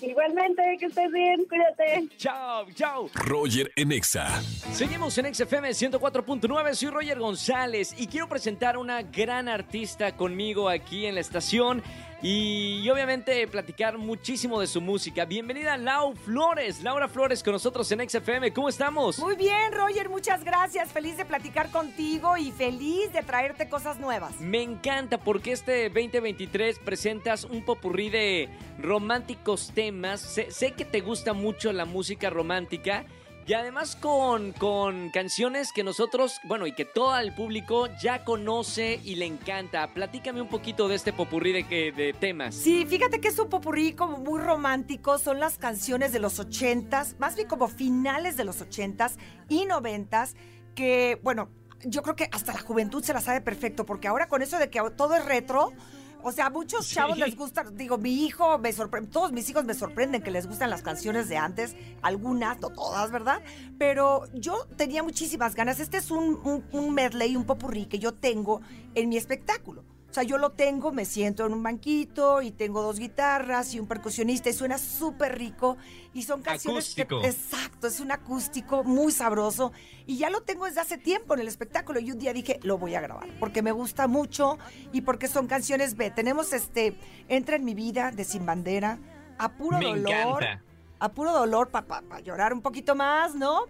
Igualmente, 0.00 0.62
que 0.78 0.86
estés 0.86 1.10
bien, 1.10 1.44
cuídate. 1.46 2.08
Chao, 2.16 2.66
chao. 2.74 3.10
Roger 3.14 3.72
en 3.76 3.92
Exa. 3.92 4.40
Seguimos 4.72 5.18
en 5.18 5.34
XFM 5.34 5.70
104.9, 5.70 6.74
soy 6.74 6.90
Roger 6.90 7.18
González 7.18 7.94
y 7.96 8.06
quiero 8.06 8.28
presentar 8.28 8.76
a 8.76 8.78
una 8.78 9.02
gran 9.02 9.48
artista 9.48 10.16
conmigo 10.16 10.68
aquí 10.68 11.06
en 11.06 11.14
la 11.14 11.20
estación 11.20 11.82
y, 12.22 12.80
y 12.82 12.90
obviamente 12.90 13.46
platicar 13.46 13.98
muchísimo 13.98 14.60
de 14.60 14.66
su 14.66 14.80
música. 14.80 15.24
Bienvenida 15.24 15.76
Lau 15.76 16.14
Flores, 16.14 16.82
Laura 16.82 17.08
Flores 17.08 17.42
con 17.42 17.52
nosotros 17.52 17.90
en 17.92 18.08
XFM, 18.08 18.52
¿cómo 18.52 18.68
estamos? 18.68 19.18
Muy 19.18 19.36
bien, 19.36 19.72
Roger, 19.72 20.08
muchas 20.08 20.44
gracias. 20.44 20.92
Feliz 20.92 21.16
de 21.16 21.24
platicar 21.24 21.70
contigo 21.70 22.36
y 22.36 22.50
feliz 22.52 23.12
de 23.12 23.22
traerte 23.22 23.68
cosas 23.68 23.98
nuevas. 23.98 24.40
Me 24.40 24.62
encanta 24.62 25.18
porque 25.18 25.52
este 25.52 25.88
2023 25.88 26.78
presentas 26.80 27.44
un 27.44 27.64
popurrí 27.64 28.10
de 28.10 28.48
románticos 28.78 29.70
temas. 29.74 30.20
Sé, 30.20 30.50
sé 30.50 30.72
que 30.72 30.84
te 30.84 31.00
gusta 31.00 31.32
mucho 31.32 31.72
la 31.72 31.84
música 31.84 32.30
romántica 32.30 33.04
y 33.48 33.54
además 33.54 33.96
con, 33.96 34.52
con 34.52 35.08
canciones 35.08 35.72
que 35.72 35.82
nosotros, 35.82 36.38
bueno, 36.44 36.66
y 36.66 36.72
que 36.72 36.84
todo 36.84 37.16
el 37.16 37.34
público 37.34 37.88
ya 38.00 38.22
conoce 38.22 39.00
y 39.02 39.14
le 39.14 39.24
encanta. 39.24 39.94
Platícame 39.94 40.42
un 40.42 40.48
poquito 40.48 40.86
de 40.86 40.94
este 40.96 41.14
popurrí 41.14 41.52
de, 41.52 41.66
que- 41.66 41.90
de 41.90 42.12
temas. 42.12 42.54
Sí, 42.54 42.84
fíjate 42.86 43.20
que 43.20 43.28
es 43.28 43.38
un 43.38 43.48
popurrí 43.48 43.94
como 43.94 44.18
muy 44.18 44.38
romántico. 44.38 45.16
Son 45.16 45.40
las 45.40 45.56
canciones 45.56 46.12
de 46.12 46.18
los 46.18 46.38
ochentas, 46.38 47.16
más 47.18 47.36
bien 47.36 47.48
como 47.48 47.68
finales 47.68 48.36
de 48.36 48.44
los 48.44 48.60
ochentas 48.60 49.16
y 49.48 49.64
noventas, 49.64 50.36
que, 50.74 51.18
bueno, 51.22 51.48
yo 51.84 52.02
creo 52.02 52.16
que 52.16 52.28
hasta 52.32 52.52
la 52.52 52.60
juventud 52.60 53.02
se 53.02 53.14
la 53.14 53.22
sabe 53.22 53.40
perfecto, 53.40 53.86
porque 53.86 54.08
ahora 54.08 54.28
con 54.28 54.42
eso 54.42 54.58
de 54.58 54.68
que 54.68 54.78
todo 54.94 55.14
es 55.16 55.24
retro, 55.24 55.72
o 56.22 56.32
sea, 56.32 56.46
a 56.46 56.50
muchos 56.50 56.86
Sí. 56.86 56.94
chavos 56.96 57.18
les 57.18 57.36
gusta, 57.36 57.64
digo, 57.72 57.98
mi 57.98 58.24
hijo 58.24 58.58
me 58.58 58.72
sorprende, 58.72 59.10
todos 59.10 59.32
mis 59.32 59.48
hijos 59.50 59.64
me 59.64 59.74
sorprenden 59.74 60.22
que 60.22 60.30
les 60.30 60.46
gustan 60.46 60.70
las 60.70 60.82
canciones 60.82 61.28
de 61.28 61.36
antes, 61.36 61.74
algunas, 62.02 62.60
no 62.60 62.70
todas, 62.70 63.10
¿verdad? 63.10 63.40
Pero 63.78 64.22
yo 64.34 64.66
tenía 64.76 65.02
muchísimas 65.02 65.54
ganas. 65.54 65.80
Este 65.80 65.96
es 65.98 66.10
un, 66.10 66.38
un, 66.44 66.64
un 66.72 66.94
medley, 66.94 67.36
un 67.36 67.44
popurrí 67.44 67.86
que 67.86 67.98
yo 67.98 68.12
tengo 68.12 68.60
en 68.94 69.08
mi 69.08 69.16
espectáculo. 69.16 69.84
Sea, 70.18 70.24
yo 70.26 70.36
lo 70.36 70.50
tengo, 70.50 70.90
me 70.90 71.04
siento 71.04 71.46
en 71.46 71.52
un 71.52 71.62
banquito 71.62 72.42
y 72.42 72.50
tengo 72.50 72.82
dos 72.82 72.98
guitarras 72.98 73.72
y 73.72 73.78
un 73.78 73.86
percusionista 73.86 74.50
y 74.50 74.52
suena 74.52 74.76
súper 74.76 75.38
rico. 75.38 75.76
Y 76.12 76.24
son 76.24 76.42
canciones... 76.42 76.92
que- 76.96 77.02
Acústico. 77.02 77.24
exacto, 77.24 77.86
es 77.86 78.00
un 78.00 78.10
acústico 78.10 78.82
muy 78.82 79.12
sabroso. 79.12 79.70
Y 80.06 80.16
ya 80.16 80.28
lo 80.28 80.40
tengo 80.42 80.64
desde 80.64 80.80
hace 80.80 80.98
tiempo 80.98 81.34
en 81.34 81.40
el 81.40 81.46
espectáculo. 81.46 82.00
Y 82.00 82.10
un 82.10 82.18
día 82.18 82.32
dije, 82.32 82.58
lo 82.64 82.78
voy 82.78 82.96
a 82.96 83.00
grabar, 83.00 83.28
porque 83.38 83.62
me 83.62 83.70
gusta 83.70 84.08
mucho 84.08 84.58
y 84.92 85.02
porque 85.02 85.28
son 85.28 85.46
canciones 85.46 85.96
B. 85.96 86.10
Tenemos 86.10 86.52
este, 86.52 86.98
Entra 87.28 87.54
en 87.54 87.64
mi 87.64 87.74
vida 87.74 88.10
de 88.10 88.24
Sin 88.24 88.44
Bandera, 88.44 88.98
A 89.38 89.50
Puro 89.52 89.78
Me 89.78 89.84
Dolor. 89.84 90.42
encanta. 90.42 90.62
A 90.98 91.08
Puro 91.10 91.32
Dolor, 91.32 91.68
para 91.68 92.18
llorar 92.24 92.52
un 92.52 92.60
poquito 92.60 92.96
más, 92.96 93.36
¿no? 93.36 93.66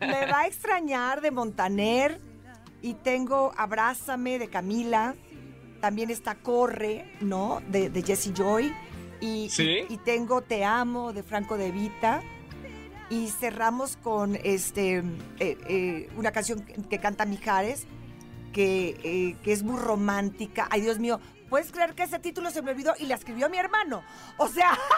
me 0.00 0.26
va 0.30 0.40
a 0.42 0.46
extrañar 0.46 1.20
de 1.20 1.32
Montaner. 1.32 2.20
Y 2.82 2.94
tengo 2.94 3.52
Abrázame 3.58 4.38
de 4.38 4.48
Camila. 4.48 5.14
También 5.80 6.10
está 6.10 6.34
Corre, 6.34 7.10
¿no? 7.20 7.62
De, 7.68 7.90
de 7.90 8.02
Jesse 8.02 8.32
Joy. 8.34 8.72
Y, 9.20 9.50
Sí. 9.50 9.84
y, 9.88 9.94
y 9.94 9.96
tengo 9.98 10.42
Te 10.42 10.64
Amo 10.64 11.12
de 11.12 11.22
Franco 11.22 11.56
de 11.56 11.70
Vita. 11.70 12.22
Y 13.08 13.28
cerramos 13.28 13.96
con 13.96 14.36
este 14.44 14.98
eh, 15.40 15.58
eh, 15.68 16.08
una 16.16 16.30
canción 16.30 16.60
que, 16.62 16.74
que 16.74 16.98
canta 17.00 17.24
Mijares, 17.26 17.86
que, 18.52 19.00
eh, 19.02 19.36
que 19.42 19.52
es 19.52 19.62
muy 19.64 19.78
romántica. 19.80 20.68
Ay, 20.70 20.82
Dios 20.82 21.00
mío, 21.00 21.18
¿puedes 21.48 21.72
creer 21.72 21.94
que 21.94 22.04
ese 22.04 22.20
título 22.20 22.50
se 22.50 22.62
me 22.62 22.70
olvidó 22.70 22.94
y 23.00 23.06
la 23.06 23.16
escribió 23.16 23.50
mi 23.50 23.58
hermano? 23.58 24.04
O 24.36 24.46
sea, 24.46 24.78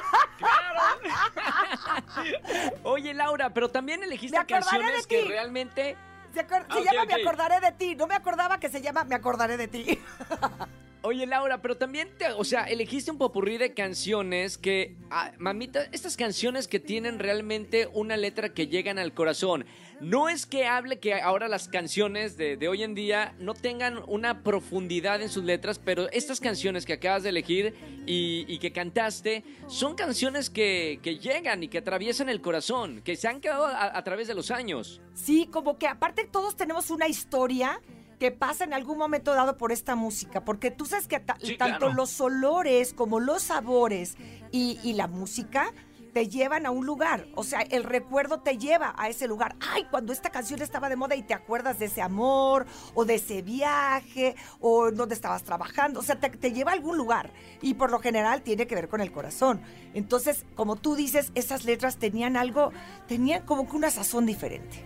Oye 2.83 3.15
Laura, 3.15 3.51
pero 3.51 3.71
también 3.71 4.03
elegiste 4.03 4.37
canciones 4.47 5.07
que 5.07 5.25
realmente... 5.25 5.97
se, 6.33 6.41
Ah, 6.41 6.65
se 6.73 6.79
ok, 6.81 6.85
llama. 6.93 7.05
Me 7.07 7.15
acordaré 7.23 7.61
de 7.61 7.73
ti. 7.73 7.95
No 7.95 8.07
me 8.07 8.15
acordaba 8.15 8.59
que 8.59 8.69
se 8.69 8.81
llama 8.83 9.05
Me 9.05 9.15
acordaré 9.15 9.57
de 9.57 9.69
ti. 9.69 9.99
Oye, 11.05 11.27
Laura, 11.27 11.61
pero 11.61 11.77
también, 11.77 12.11
te, 12.17 12.31
o 12.31 12.45
sea, 12.45 12.63
elegiste 12.63 13.11
un 13.11 13.19
popurrí 13.19 13.59
de 13.59 13.75
canciones 13.75 14.57
que, 14.57 14.95
ah, 15.11 15.33
mamita, 15.37 15.83
estas 15.91 16.17
canciones 16.17 16.69
que 16.69 16.79
tienen 16.79 17.19
realmente 17.19 17.89
una 17.93 18.17
letra 18.17 18.55
que 18.55 18.69
llegan 18.69 19.01
al 19.01 19.13
corazón. 19.13 19.67
No 20.01 20.29
es 20.29 20.47
que 20.47 20.65
hable 20.67 21.01
que 21.01 21.15
ahora 21.15 21.49
las 21.49 21.67
canciones 21.67 22.37
de, 22.37 22.57
de 22.57 22.69
hoy 22.69 22.85
en 22.85 22.95
día 22.95 23.35
no 23.41 23.55
tengan 23.55 24.01
una 24.07 24.45
profundidad 24.45 25.21
en 25.23 25.29
sus 25.29 25.43
letras, 25.43 25.81
pero 25.81 26.09
estas 26.13 26.39
canciones 26.39 26.87
que 26.87 26.93
acabas 26.93 27.25
de 27.25 27.31
elegir 27.31 27.75
y, 28.07 28.59
que 28.59 28.73
cantaste 28.73 29.43
son 29.67 29.97
canciones 29.97 30.51
que, 30.51 31.01
que 31.03 31.19
llegan 31.19 31.65
y 31.65 31.69
que 31.69 31.79
atraviesan 31.79 32.29
el 32.29 32.41
corazón, 32.41 33.03
que 33.03 33.17
se 33.17 33.27
han 33.27 33.41
quedado 33.41 33.67
a 33.67 34.05
través 34.05 34.29
de 34.29 34.35
los 34.35 34.53
años. 34.53 35.01
Sí, 35.15 35.49
como 35.51 35.79
que 35.79 35.89
aparte 35.89 36.29
todos 36.31 36.57
tenemos 36.57 36.91
una 36.91 37.09
historia 37.09 37.81
que 38.23 38.31
pasa 38.31 38.63
en 38.63 38.73
algún 38.73 38.99
momento 38.99 39.35
dado 39.35 39.59
por 39.59 39.73
esta 39.73 39.97
música, 39.97 40.45
porque 40.45 40.71
tú 40.71 40.87
sabes 40.87 41.09
que 41.09 41.19
ta- 41.19 41.37
Sí, 41.43 41.57
tanto 41.57 41.79
claro. 41.79 41.95
los 41.95 42.21
olores 42.21 42.95
como 42.95 43.19
los 43.19 43.43
sabores 43.43 44.15
y, 44.53 44.79
y 44.85 44.93
la 44.93 45.09
música 45.09 45.73
te 46.13 46.29
llevan 46.29 46.65
a 46.65 46.71
un 46.71 46.87
lugar, 46.87 47.27
o 47.35 47.43
sea, 47.43 47.63
el 47.63 47.83
recuerdo 47.83 48.39
te 48.39 48.59
lleva 48.59 48.95
a 48.97 49.09
ese 49.09 49.27
lugar. 49.27 49.57
Ay, 49.59 49.89
cuando 49.91 50.13
esta 50.13 50.31
canción 50.31 50.63
estaba 50.63 50.89
de 50.89 50.95
moda 50.95 51.17
y 51.17 51.25
te 51.25 51.35
acuerdas 51.35 51.81
de 51.81 51.87
ese 51.87 52.01
amor 52.01 52.65
o 52.95 53.05
de 53.05 53.17
ese 53.17 53.43
viaje 53.43 54.37
o 54.61 54.93
donde 54.93 55.17
estabas 55.17 55.43
trabajando, 55.43 55.99
o 55.99 56.03
sea, 56.05 56.21
te, 56.21 56.31
te 56.31 56.53
lleva 56.53 56.71
a 56.71 56.75
algún 56.75 56.97
lugar 56.97 57.33
y 57.61 57.75
por 57.75 57.91
lo 57.91 57.99
general 57.99 58.43
tiene 58.43 58.69
que 58.69 58.77
ver 58.77 58.89
con 58.89 59.01
el 59.01 59.11
corazón. 59.11 59.63
Entonces, 59.95 60.45
como 60.55 60.77
tú 60.77 60.95
dices, 60.95 61.33
esas 61.35 61.65
letras 61.65 61.97
tenían 61.97 62.37
algo, 62.37 62.71
tenían 63.09 63.45
como 63.47 63.69
que 63.69 63.75
una 63.75 63.91
sazón 63.91 64.27
diferente. 64.27 64.85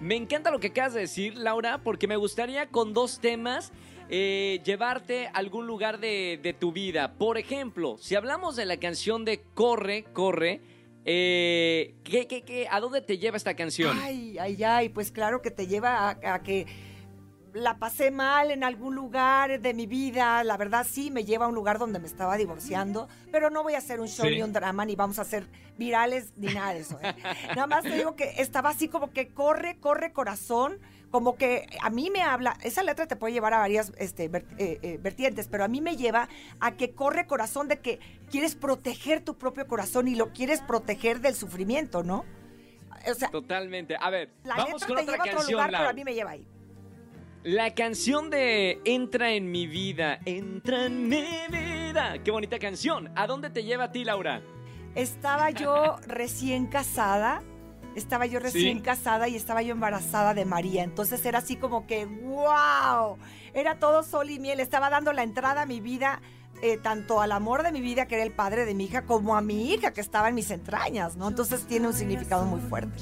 Me 0.00 0.16
encanta 0.16 0.50
lo 0.50 0.58
que 0.60 0.68
acabas 0.68 0.94
de 0.94 1.00
decir, 1.00 1.36
Laura, 1.36 1.78
porque 1.84 2.06
me 2.08 2.16
gustaría 2.16 2.66
con 2.68 2.94
dos 2.94 3.20
temas 3.20 3.70
eh, 4.08 4.60
llevarte 4.64 5.26
a 5.26 5.30
algún 5.32 5.66
lugar 5.66 6.00
de, 6.00 6.40
de 6.42 6.52
tu 6.54 6.72
vida. 6.72 7.14
Por 7.18 7.36
ejemplo, 7.38 7.96
si 7.98 8.14
hablamos 8.14 8.56
de 8.56 8.64
la 8.66 8.78
canción 8.78 9.24
de 9.26 9.42
Corre, 9.54 10.04
Corre, 10.12 10.62
eh, 11.04 11.94
¿qué, 12.02 12.26
qué, 12.26 12.42
qué- 12.42 12.66
a 12.70 12.80
dónde 12.80 13.02
te 13.02 13.18
lleva 13.18 13.36
esta 13.36 13.54
canción? 13.54 13.98
Ay, 14.02 14.38
ay, 14.38 14.62
ay, 14.64 14.88
pues 14.88 15.12
claro 15.12 15.42
que 15.42 15.50
te 15.50 15.66
lleva 15.66 16.10
a 16.10 16.42
que 16.42 16.66
la 17.54 17.78
pasé 17.78 18.10
mal 18.10 18.50
en 18.50 18.64
algún 18.64 18.94
lugar 18.94 19.60
de 19.60 19.74
mi 19.74 19.86
vida. 19.86 20.44
La 20.44 20.56
verdad 20.56 20.86
sí, 20.88 21.10
me 21.10 21.24
lleva 21.24 21.46
a 21.46 21.48
un 21.48 21.54
lugar 21.54 21.78
donde 21.78 21.98
me 21.98 22.06
estaba 22.06 22.36
divorciando, 22.36 23.08
pero 23.32 23.50
no 23.50 23.62
voy 23.62 23.74
a 23.74 23.78
hacer 23.78 24.00
un 24.00 24.08
show 24.08 24.26
Sí. 24.26 24.36
ni 24.36 24.42
un 24.42 24.52
drama, 24.52 24.84
ni 24.84 24.96
vamos 24.96 25.18
a 25.18 25.22
hacer 25.22 25.46
virales, 25.78 26.32
ni 26.36 26.52
nada 26.52 26.74
de 26.74 26.80
eso. 26.80 26.98
¿eh? 27.02 27.14
Nada 27.48 27.66
más 27.66 27.82
te 27.82 27.94
digo 27.96 28.14
que 28.16 28.34
estaba 28.38 28.70
así 28.70 28.88
como 28.88 29.12
que 29.12 29.28
corre, 29.28 29.78
corre 29.78 30.12
corazón, 30.12 30.78
como 31.10 31.36
que 31.36 31.66
a 31.82 31.90
mí 31.90 32.08
me 32.10 32.22
habla, 32.22 32.56
esa 32.62 32.82
letra 32.82 33.06
te 33.06 33.16
puede 33.16 33.32
llevar 33.32 33.52
a 33.54 33.58
varias 33.58 33.92
este, 33.98 34.24
eh, 34.24 34.78
eh, 34.82 34.98
vertientes, 35.02 35.48
pero 35.48 35.64
a 35.64 35.68
mí 35.68 35.80
me 35.80 35.96
lleva 35.96 36.28
a 36.60 36.72
que 36.76 36.92
corre 36.94 37.26
corazón 37.26 37.66
de 37.66 37.80
que 37.80 37.98
quieres 38.30 38.54
proteger 38.54 39.24
tu 39.24 39.36
propio 39.36 39.66
corazón 39.66 40.06
y 40.06 40.14
lo 40.14 40.32
quieres 40.32 40.60
proteger 40.60 41.20
del 41.20 41.34
sufrimiento, 41.34 42.02
¿no? 42.04 42.24
O 43.10 43.14
sea, 43.14 43.30
Totalmente. 43.30 43.96
A 43.98 44.10
ver, 44.10 44.30
la 44.44 44.56
vamos 44.56 44.82
letra 44.82 44.86
con 44.86 44.96
te 44.96 45.02
otra 45.02 45.12
lleva 45.12 45.24
a 45.24 45.26
otro 45.26 45.36
canción, 45.38 45.52
lugar, 45.52 45.70
Lau. 45.72 45.80
pero 45.80 45.90
a 45.90 45.92
mí 45.94 46.04
me 46.04 46.14
lleva 46.14 46.30
ahí. 46.32 46.46
La 47.42 47.74
canción 47.74 48.28
de 48.28 48.80
Entra 48.84 49.32
en 49.32 49.50
mi 49.50 49.66
vida, 49.66 50.18
entra 50.26 50.84
en 50.86 51.08
mi 51.08 51.24
vida. 51.50 52.22
Qué 52.22 52.30
bonita 52.30 52.58
canción. 52.58 53.10
¿A 53.16 53.26
dónde 53.26 53.48
te 53.48 53.64
lleva 53.64 53.84
a 53.84 53.92
ti, 53.92 54.04
Laura? 54.04 54.42
Estaba 54.94 55.50
yo 55.50 55.96
recién 56.06 56.66
casada, 56.66 57.42
estaba 57.96 58.26
yo 58.26 58.40
recién 58.40 58.78
Sí. 58.78 58.82
casada 58.82 59.26
y 59.28 59.36
estaba 59.36 59.62
yo 59.62 59.72
embarazada 59.72 60.34
de 60.34 60.44
María. 60.44 60.82
Entonces 60.84 61.24
era 61.24 61.38
así 61.38 61.56
como 61.56 61.86
que, 61.86 62.04
wow, 62.04 63.16
era 63.54 63.78
todo 63.78 64.02
sol 64.02 64.28
y 64.28 64.38
miel. 64.38 64.60
Estaba 64.60 64.90
dando 64.90 65.14
la 65.14 65.22
entrada 65.22 65.62
a 65.62 65.66
mi 65.66 65.80
vida, 65.80 66.20
eh, 66.62 66.76
tanto 66.76 67.22
al 67.22 67.32
amor 67.32 67.62
de 67.62 67.72
mi 67.72 67.80
vida, 67.80 68.04
que 68.04 68.16
era 68.16 68.24
el 68.24 68.32
padre 68.32 68.66
de 68.66 68.74
mi 68.74 68.84
hija, 68.84 69.06
como 69.06 69.34
a 69.34 69.40
mi 69.40 69.72
hija, 69.72 69.92
que 69.94 70.02
estaba 70.02 70.28
en 70.28 70.34
mis 70.34 70.50
entrañas, 70.50 71.16
¿no? 71.16 71.26
Entonces 71.28 71.64
tiene 71.66 71.86
un 71.86 71.94
significado 71.94 72.44
muy 72.44 72.60
fuerte. 72.60 72.98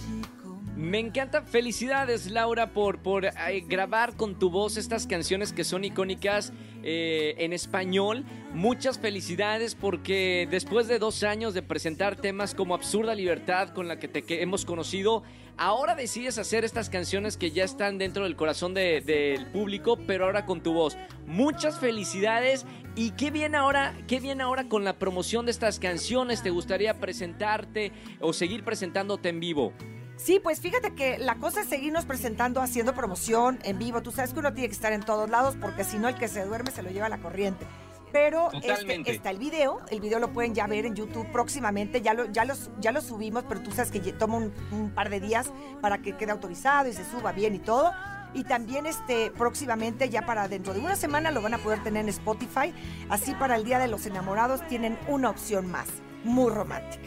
Me 0.79 1.01
encanta. 1.01 1.43
Felicidades, 1.43 2.31
Laura, 2.31 2.71
por, 2.73 3.01
por 3.03 3.25
eh, 3.25 3.33
grabar 3.67 4.15
con 4.17 4.39
tu 4.39 4.49
voz 4.49 4.77
estas 4.77 5.09
canciones 5.09 5.53
que 5.53 5.65
son 5.65 5.85
icónicas 5.85 6.53
eh, 6.85 7.35
en 7.39 7.53
español. 7.53 8.25
Muchas 8.55 8.97
felicidades 9.01 9.75
porque 9.75 10.47
después 10.49 10.87
de 10.87 11.01
dos 11.01 11.25
años 11.25 11.53
de 11.53 11.63
presentar 11.63 12.15
temas 12.15 12.55
como 12.55 12.77
Absurda 12.77 13.17
Libertad, 13.17 13.71
con 13.71 13.89
la 13.89 13.99
que 13.99 14.07
te 14.07 14.41
hemos 14.41 14.65
conocido, 14.65 15.25
ahora 15.57 15.97
decides 15.97 16.39
hacer 16.39 16.65
estas 16.65 16.89
canciones 16.91 17.37
que 17.37 17.51
ya 17.51 17.65
están 17.65 17.99
dentro 17.99 18.23
del 18.23 18.37
corazón 18.37 18.73
de- 18.73 19.01
del 19.01 19.47
público, 19.47 19.99
pero 20.07 20.27
ahora 20.27 20.47
con 20.47 20.63
tu 20.63 20.75
voz. 20.75 20.97
Muchas 21.27 21.81
felicidades. 21.81 22.65
¿Y 22.95 23.11
qué 23.11 23.33
viene 23.33 23.57
ahora? 23.57 23.97
¿Qué 24.07 24.21
viene 24.21 24.45
ahora 24.45 24.69
con 24.69 24.85
la 24.85 24.97
promoción 24.97 25.45
de 25.47 25.51
estas 25.51 25.81
canciones? 25.81 26.41
¿Te 26.45 26.51
gustaría 26.51 27.01
presentarte 27.01 27.91
o 28.21 28.33
seguir 28.33 28.63
presentándote 28.63 29.29
en 29.31 29.41
vivo? 29.41 29.73
Sí, 30.19 30.41
pues 30.43 30.61
fíjate 30.61 30.95
que 30.95 31.17
la 31.17 31.37
cosa 31.37 31.61
es 31.61 31.69
seguirnos 31.69 32.05
presentando, 32.05 32.61
haciendo 32.61 32.93
promoción 32.93 33.61
en 33.63 33.79
vivo. 33.79 34.03
Tú 34.03 34.11
sabes 34.11 34.33
que 34.33 34.41
uno 34.41 34.53
tiene 34.53 34.69
que 34.69 34.75
estar 34.75 34.93
en 34.93 35.03
todos 35.03 35.31
lados 35.31 35.57
porque 35.61 35.85
si 35.85 35.97
no 35.99 36.09
el 36.09 36.17
que 36.17 36.27
se 36.27 36.45
duerme 36.45 36.73
se 36.73 36.83
lo 36.83 36.91
lleva 36.91 37.09
la 37.09 37.19
corriente. 37.19 37.65
Pero 38.11 38.51
este, 38.53 39.11
está 39.11 39.31
el 39.31 39.39
video, 39.39 39.81
el 39.91 40.01
video 40.01 40.19
lo 40.19 40.33
pueden 40.33 40.55
ya 40.55 40.67
ver 40.67 40.87
en 40.87 40.95
YouTube 40.95 41.31
próximamente, 41.31 42.01
ya 42.01 42.15
lo, 42.15 42.25
ya 42.33 42.45
los, 42.45 42.71
ya 42.81 42.91
lo 42.91 43.03
subimos, 43.03 43.45
pero 43.49 43.61
tú 43.61 43.71
sabes 43.71 43.91
que 43.91 44.01
toma 44.13 44.37
un, 44.37 44.53
un 44.73 44.91
par 44.91 45.11
de 45.11 45.21
días 45.21 45.53
para 45.83 45.99
que 45.99 46.17
quede 46.17 46.33
autorizado 46.33 46.89
y 46.89 46.95
se 46.95 47.05
suba 47.05 47.33
bien 47.33 47.55
y 47.55 47.59
todo. 47.59 47.93
Y 48.35 48.45
también 48.45 48.87
este 48.87 49.31
próximamente, 49.31 50.09
ya 50.09 50.27
para 50.27 50.49
dentro 50.49 50.75
de 50.75 50.81
una 50.81 50.97
semana, 50.97 51.31
lo 51.31 51.43
van 51.43 51.55
a 51.55 51.59
poder 51.59 51.83
tener 51.83 52.03
en 52.03 52.09
Spotify. 52.09 52.75
Así 53.09 53.35
para 53.35 53.57
el 53.57 53.65
Día 53.65 53.79
de 53.79 53.89
los 53.89 54.05
Enamorados 54.07 54.67
tienen 54.69 54.99
una 55.07 55.31
opción 55.31 55.71
más, 55.71 55.87
muy 56.25 56.51
romántica. 56.51 57.03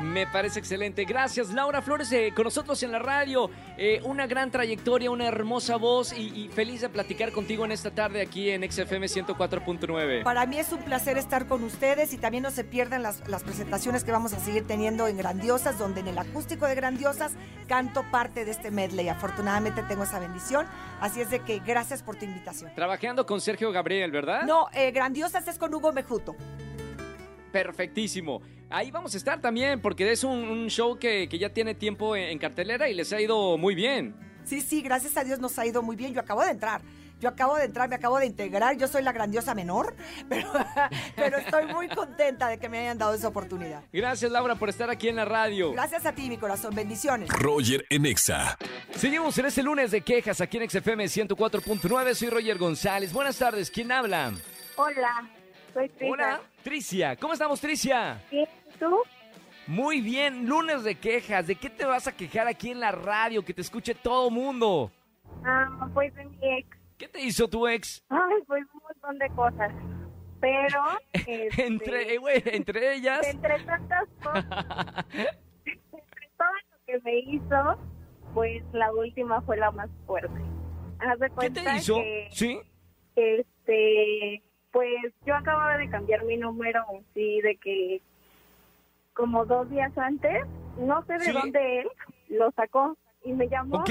Me 0.00 0.26
parece 0.26 0.58
excelente. 0.58 1.04
Gracias, 1.04 1.50
Laura 1.50 1.82
Flores, 1.82 2.10
eh, 2.12 2.32
con 2.34 2.44
nosotros 2.44 2.82
en 2.82 2.92
la 2.92 2.98
radio. 2.98 3.50
Eh, 3.76 4.00
una 4.04 4.26
gran 4.26 4.50
trayectoria, 4.50 5.10
una 5.10 5.26
hermosa 5.26 5.76
voz 5.76 6.12
y, 6.12 6.44
y 6.44 6.48
feliz 6.48 6.80
de 6.80 6.88
platicar 6.88 7.32
contigo 7.32 7.64
en 7.64 7.72
esta 7.72 7.90
tarde 7.90 8.20
aquí 8.20 8.50
en 8.50 8.62
XFM 8.70 9.06
104.9. 9.06 10.24
Para 10.24 10.46
mí 10.46 10.58
es 10.58 10.72
un 10.72 10.82
placer 10.82 11.18
estar 11.18 11.46
con 11.46 11.62
ustedes 11.64 12.12
y 12.12 12.18
también 12.18 12.42
no 12.42 12.50
se 12.50 12.64
pierdan 12.64 13.02
las, 13.02 13.26
las 13.28 13.42
presentaciones 13.42 14.04
que 14.04 14.12
vamos 14.12 14.32
a 14.32 14.40
seguir 14.40 14.66
teniendo 14.66 15.06
en 15.06 15.16
Grandiosas, 15.16 15.78
donde 15.78 16.00
en 16.00 16.08
el 16.08 16.18
acústico 16.18 16.66
de 16.66 16.74
Grandiosas 16.74 17.32
canto 17.68 18.04
parte 18.10 18.44
de 18.44 18.50
este 18.50 18.70
medley. 18.70 19.08
Afortunadamente 19.08 19.82
tengo 19.88 20.04
esa 20.04 20.18
bendición, 20.18 20.66
así 21.00 21.20
es 21.20 21.30
de 21.30 21.40
que 21.40 21.60
gracias 21.60 22.02
por 22.02 22.16
tu 22.16 22.24
invitación. 22.24 22.70
Trabajando 22.74 23.24
con 23.26 23.40
Sergio 23.40 23.70
Gabriel, 23.72 24.10
¿verdad? 24.10 24.42
No, 24.42 24.68
eh, 24.72 24.90
Grandiosas 24.90 25.46
es 25.48 25.58
con 25.58 25.74
Hugo 25.74 25.92
Mejuto. 25.92 26.36
Perfectísimo. 27.52 28.40
Ahí 28.72 28.90
vamos 28.90 29.14
a 29.14 29.16
estar 29.18 29.40
también 29.40 29.80
porque 29.80 30.10
es 30.10 30.24
un, 30.24 30.38
un 30.48 30.68
show 30.68 30.98
que, 30.98 31.28
que 31.28 31.38
ya 31.38 31.50
tiene 31.50 31.74
tiempo 31.74 32.16
en, 32.16 32.24
en 32.24 32.38
cartelera 32.38 32.88
y 32.88 32.94
les 32.94 33.12
ha 33.12 33.20
ido 33.20 33.58
muy 33.58 33.74
bien. 33.74 34.14
Sí, 34.44 34.60
sí, 34.60 34.82
gracias 34.82 35.16
a 35.16 35.24
Dios 35.24 35.38
nos 35.38 35.58
ha 35.58 35.66
ido 35.66 35.82
muy 35.82 35.94
bien. 35.94 36.14
Yo 36.14 36.20
acabo 36.20 36.42
de 36.42 36.50
entrar. 36.50 36.80
Yo 37.20 37.28
acabo 37.28 37.54
de 37.56 37.66
entrar, 37.66 37.88
me 37.88 37.94
acabo 37.94 38.18
de 38.18 38.26
integrar. 38.26 38.76
Yo 38.76 38.88
soy 38.88 39.04
la 39.04 39.12
grandiosa 39.12 39.54
menor, 39.54 39.94
pero, 40.28 40.50
pero 41.14 41.38
estoy 41.38 41.66
muy 41.66 41.86
contenta 41.88 42.48
de 42.48 42.58
que 42.58 42.68
me 42.68 42.80
hayan 42.80 42.98
dado 42.98 43.14
esa 43.14 43.28
oportunidad. 43.28 43.84
Gracias, 43.92 44.28
Laura, 44.32 44.56
por 44.56 44.68
estar 44.68 44.90
aquí 44.90 45.08
en 45.08 45.14
la 45.14 45.24
radio. 45.24 45.70
Gracias 45.70 46.04
a 46.04 46.12
ti, 46.12 46.28
mi 46.28 46.36
corazón. 46.36 46.74
Bendiciones. 46.74 47.28
Roger 47.28 47.86
en 47.90 48.06
Exa. 48.06 48.58
Seguimos 48.96 49.38
en 49.38 49.46
este 49.46 49.62
lunes 49.62 49.92
de 49.92 50.00
quejas 50.00 50.40
aquí 50.40 50.56
en 50.58 50.68
XFM 50.68 51.04
104.9. 51.04 52.14
Soy 52.14 52.28
Roger 52.28 52.58
González. 52.58 53.12
Buenas 53.12 53.38
tardes. 53.38 53.70
¿Quién 53.70 53.92
habla? 53.92 54.32
Hola, 54.74 55.30
soy 55.72 55.88
Tricia. 55.90 56.12
Hola, 56.12 56.40
Tricia. 56.64 57.16
¿Cómo 57.16 57.34
estamos, 57.34 57.60
Tricia? 57.60 58.20
Bien, 58.32 58.48
¿Tú? 58.82 58.98
Muy 59.68 60.00
bien, 60.00 60.48
lunes 60.48 60.82
de 60.82 60.96
quejas. 60.96 61.46
¿De 61.46 61.54
qué 61.54 61.70
te 61.70 61.84
vas 61.84 62.08
a 62.08 62.16
quejar 62.16 62.48
aquí 62.48 62.72
en 62.72 62.80
la 62.80 62.90
radio? 62.90 63.44
Que 63.44 63.54
te 63.54 63.60
escuche 63.60 63.94
todo 63.94 64.28
mundo. 64.28 64.90
Ah, 65.44 65.88
pues 65.94 66.12
de 66.16 66.24
mi 66.24 66.36
ex. 66.58 66.76
¿Qué 66.98 67.06
te 67.06 67.22
hizo 67.22 67.46
tu 67.46 67.68
ex? 67.68 68.04
Ay, 68.08 68.42
pues 68.48 68.64
un 68.74 68.80
montón 68.82 69.18
de 69.20 69.28
cosas. 69.36 69.72
Pero, 70.40 70.82
este, 71.12 71.64
Entre, 71.64 72.14
eh, 72.14 72.18
güey, 72.18 72.42
entre 72.44 72.94
ellas. 72.96 73.24
entre 73.24 73.60
tantas 73.62 74.08
cosas, 74.20 74.44
entre 75.64 76.28
todo 76.36 76.48
lo 76.72 76.84
que 76.84 76.98
me 77.04 77.18
hizo, 77.20 77.78
pues 78.34 78.64
la 78.72 78.92
última 78.92 79.40
fue 79.42 79.58
la 79.58 79.70
más 79.70 79.88
fuerte. 80.08 80.40
Haz 80.98 81.20
de 81.20 81.28
¿Qué 81.28 81.34
cuenta 81.36 81.62
te 81.62 81.76
hizo? 81.76 81.94
que, 81.94 82.28
¿Sí? 82.32 82.60
este, 83.14 84.42
pues 84.72 84.88
yo 85.24 85.36
acababa 85.36 85.76
de 85.78 85.88
cambiar 85.88 86.24
mi 86.24 86.36
número, 86.36 86.84
sí, 87.14 87.40
de 87.42 87.56
que 87.58 88.02
como 89.14 89.44
dos 89.44 89.68
días 89.70 89.96
antes, 89.98 90.44
no 90.78 91.04
sé 91.04 91.14
de 91.14 91.20
¿Sí? 91.20 91.32
dónde 91.32 91.80
él 91.80 91.88
lo 92.30 92.50
sacó 92.52 92.96
y 93.24 93.32
me 93.32 93.48
llamó. 93.48 93.76
¿Ok? 93.78 93.90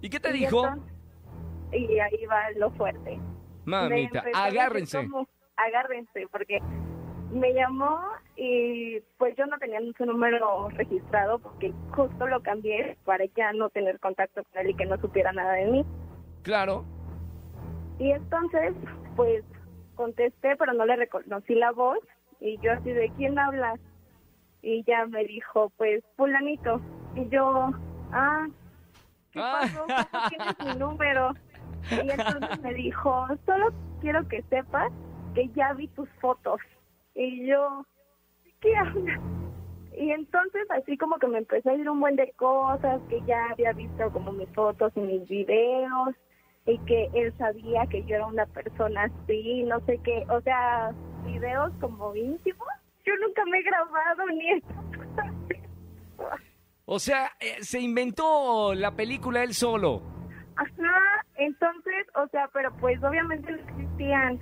¿Y 0.00 0.08
qué 0.10 0.20
te 0.20 0.30
Y 0.30 0.40
dijo? 0.40 0.66
entonces- 0.66 0.92
y 1.72 1.98
ahí 1.98 2.26
va 2.26 2.50
lo 2.56 2.70
fuerte. 2.72 3.18
Mamita, 3.64 4.24
agárrense. 4.34 5.02
como, 5.08 5.26
agárrense, 5.56 6.26
porque 6.30 6.60
me 7.32 7.52
llamó 7.52 8.00
y 8.36 9.00
pues 9.18 9.34
yo 9.36 9.46
no 9.46 9.58
tenía 9.58 9.80
su 9.98 10.06
número 10.06 10.68
registrado 10.70 11.40
porque 11.40 11.72
justo 11.90 12.26
lo 12.28 12.40
cambié 12.42 12.96
para 13.04 13.24
ya 13.36 13.52
no 13.52 13.68
tener 13.70 13.98
contacto 13.98 14.44
con 14.44 14.60
él 14.62 14.70
y 14.70 14.74
que 14.76 14.86
no 14.86 14.96
supiera 14.98 15.32
nada 15.32 15.52
de 15.54 15.66
mí. 15.66 15.84
Claro. 16.42 16.84
Y 17.98 18.12
entonces, 18.12 18.74
pues 19.16 19.42
contesté, 19.96 20.54
pero 20.56 20.72
no 20.74 20.84
le 20.86 20.94
reconocí 20.96 21.54
la 21.56 21.72
voz 21.72 21.98
y 22.40 22.58
yo 22.58 22.72
así 22.72 22.90
de 22.90 23.10
quién 23.16 23.38
hablas 23.38 23.80
y 24.66 24.82
ya 24.82 25.06
me 25.06 25.24
dijo, 25.24 25.70
pues 25.76 26.02
fulanito 26.16 26.80
y 27.14 27.28
yo, 27.28 27.70
ah, 28.12 28.46
¿qué 29.30 29.38
Ah. 29.40 29.60
pasó? 29.60 29.86
¿Cómo 29.86 30.28
tienes 30.28 30.56
mi 30.66 30.80
número? 30.80 31.32
Y 31.92 32.10
entonces 32.10 32.60
me 32.62 32.74
dijo, 32.74 33.26
solo 33.46 33.72
quiero 34.00 34.26
que 34.26 34.42
sepas 34.50 34.90
que 35.34 35.48
ya 35.50 35.72
vi 35.74 35.86
tus 35.88 36.08
fotos. 36.20 36.60
Y 37.14 37.46
yo, 37.46 37.86
¿qué 38.60 38.76
hablas? 38.76 39.20
Y 39.96 40.10
entonces 40.10 40.68
así 40.70 40.98
como 40.98 41.16
que 41.18 41.28
me 41.28 41.38
empezó 41.38 41.70
a 41.70 41.74
ir 41.74 41.88
un 41.88 42.00
buen 42.00 42.16
de 42.16 42.32
cosas, 42.32 43.00
que 43.08 43.22
ya 43.22 43.50
había 43.52 43.72
visto 43.72 44.10
como 44.10 44.32
mis 44.32 44.48
fotos 44.48 44.92
y 44.96 45.00
mis 45.00 45.28
videos, 45.28 46.14
y 46.66 46.76
que 46.80 47.08
él 47.14 47.32
sabía 47.38 47.86
que 47.86 48.02
yo 48.04 48.16
era 48.16 48.26
una 48.26 48.46
persona 48.46 49.04
así, 49.04 49.62
no 49.62 49.78
sé 49.86 49.98
qué, 50.02 50.26
o 50.28 50.40
sea, 50.40 50.92
videos 51.24 51.72
como 51.80 52.16
íntimos. 52.16 52.66
Yo 53.06 53.12
nunca 53.24 53.44
me 53.46 53.58
he 53.58 53.62
grabado 53.62 54.26
ni 54.26 54.50
esto. 54.52 54.74
O 56.84 56.98
sea, 56.98 57.32
eh, 57.40 57.56
se 57.62 57.80
inventó 57.80 58.74
la 58.74 58.92
película 58.92 59.42
él 59.42 59.54
solo. 59.54 60.02
Ajá, 60.56 61.24
entonces, 61.36 62.06
o 62.14 62.28
sea, 62.28 62.48
pero 62.52 62.74
pues 62.76 63.02
obviamente 63.02 63.50
no 63.50 63.58
existían. 63.58 64.40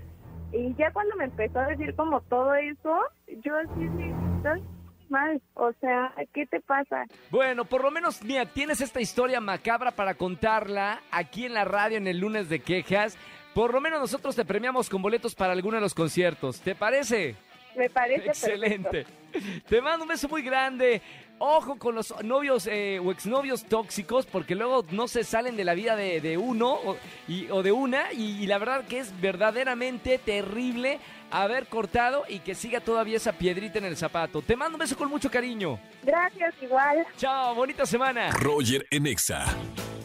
Y 0.52 0.74
ya 0.76 0.92
cuando 0.92 1.16
me 1.16 1.24
empezó 1.24 1.58
a 1.58 1.66
decir 1.66 1.94
como 1.96 2.20
todo 2.22 2.54
eso, 2.54 3.00
yo 3.42 3.56
así, 3.56 3.88
sí, 3.96 4.14
estás 4.36 4.60
mal, 5.08 5.40
o 5.54 5.72
sea, 5.80 6.12
¿qué 6.32 6.46
te 6.46 6.60
pasa? 6.60 7.04
Bueno, 7.30 7.64
por 7.64 7.82
lo 7.82 7.90
menos, 7.90 8.22
mira, 8.22 8.46
tienes 8.46 8.80
esta 8.80 9.00
historia 9.00 9.40
macabra 9.40 9.90
para 9.90 10.14
contarla 10.14 11.00
aquí 11.10 11.46
en 11.46 11.54
la 11.54 11.64
radio 11.64 11.98
en 11.98 12.06
el 12.06 12.18
lunes 12.18 12.48
de 12.48 12.60
quejas. 12.60 13.18
Por 13.54 13.72
lo 13.72 13.80
menos 13.80 14.00
nosotros 14.00 14.36
te 14.36 14.44
premiamos 14.44 14.90
con 14.90 15.02
boletos 15.02 15.34
para 15.34 15.52
alguno 15.52 15.76
de 15.76 15.80
los 15.80 15.94
conciertos. 15.94 16.60
¿Te 16.60 16.74
parece? 16.74 17.36
Me 17.76 17.90
parece 17.90 18.28
Excelente. 18.28 19.04
perfecto. 19.04 19.64
Te 19.68 19.80
mando 19.82 20.04
un 20.04 20.08
beso 20.08 20.28
muy 20.28 20.42
grande. 20.42 21.02
Ojo 21.38 21.76
con 21.76 21.96
los 21.96 22.14
novios 22.22 22.68
eh, 22.70 23.00
o 23.04 23.10
exnovios 23.10 23.64
tóxicos, 23.64 24.24
porque 24.26 24.54
luego 24.54 24.84
no 24.92 25.08
se 25.08 25.24
salen 25.24 25.56
de 25.56 25.64
la 25.64 25.74
vida 25.74 25.96
de, 25.96 26.20
de 26.20 26.38
uno 26.38 26.72
o, 26.72 26.96
y- 27.26 27.50
o 27.50 27.62
de 27.64 27.72
una. 27.72 28.12
Y, 28.12 28.42
y 28.42 28.46
la 28.46 28.58
verdad 28.58 28.84
que 28.86 29.00
es 29.00 29.20
verdaderamente 29.20 30.18
terrible 30.18 31.00
haber 31.32 31.66
cortado 31.66 32.22
y 32.28 32.38
que 32.38 32.54
siga 32.54 32.78
todavía 32.80 33.16
esa 33.16 33.32
piedrita 33.32 33.78
en 33.78 33.86
el 33.86 33.96
zapato. 33.96 34.40
Te 34.42 34.54
mando 34.54 34.76
un 34.76 34.80
beso 34.80 34.96
con 34.96 35.08
mucho 35.08 35.28
cariño. 35.28 35.80
Gracias, 36.04 36.54
igual. 36.62 37.04
Chao, 37.16 37.56
bonita 37.56 37.84
semana. 37.84 38.30
Roger 38.30 38.86
en 38.92 39.06
Exa. 39.08 39.44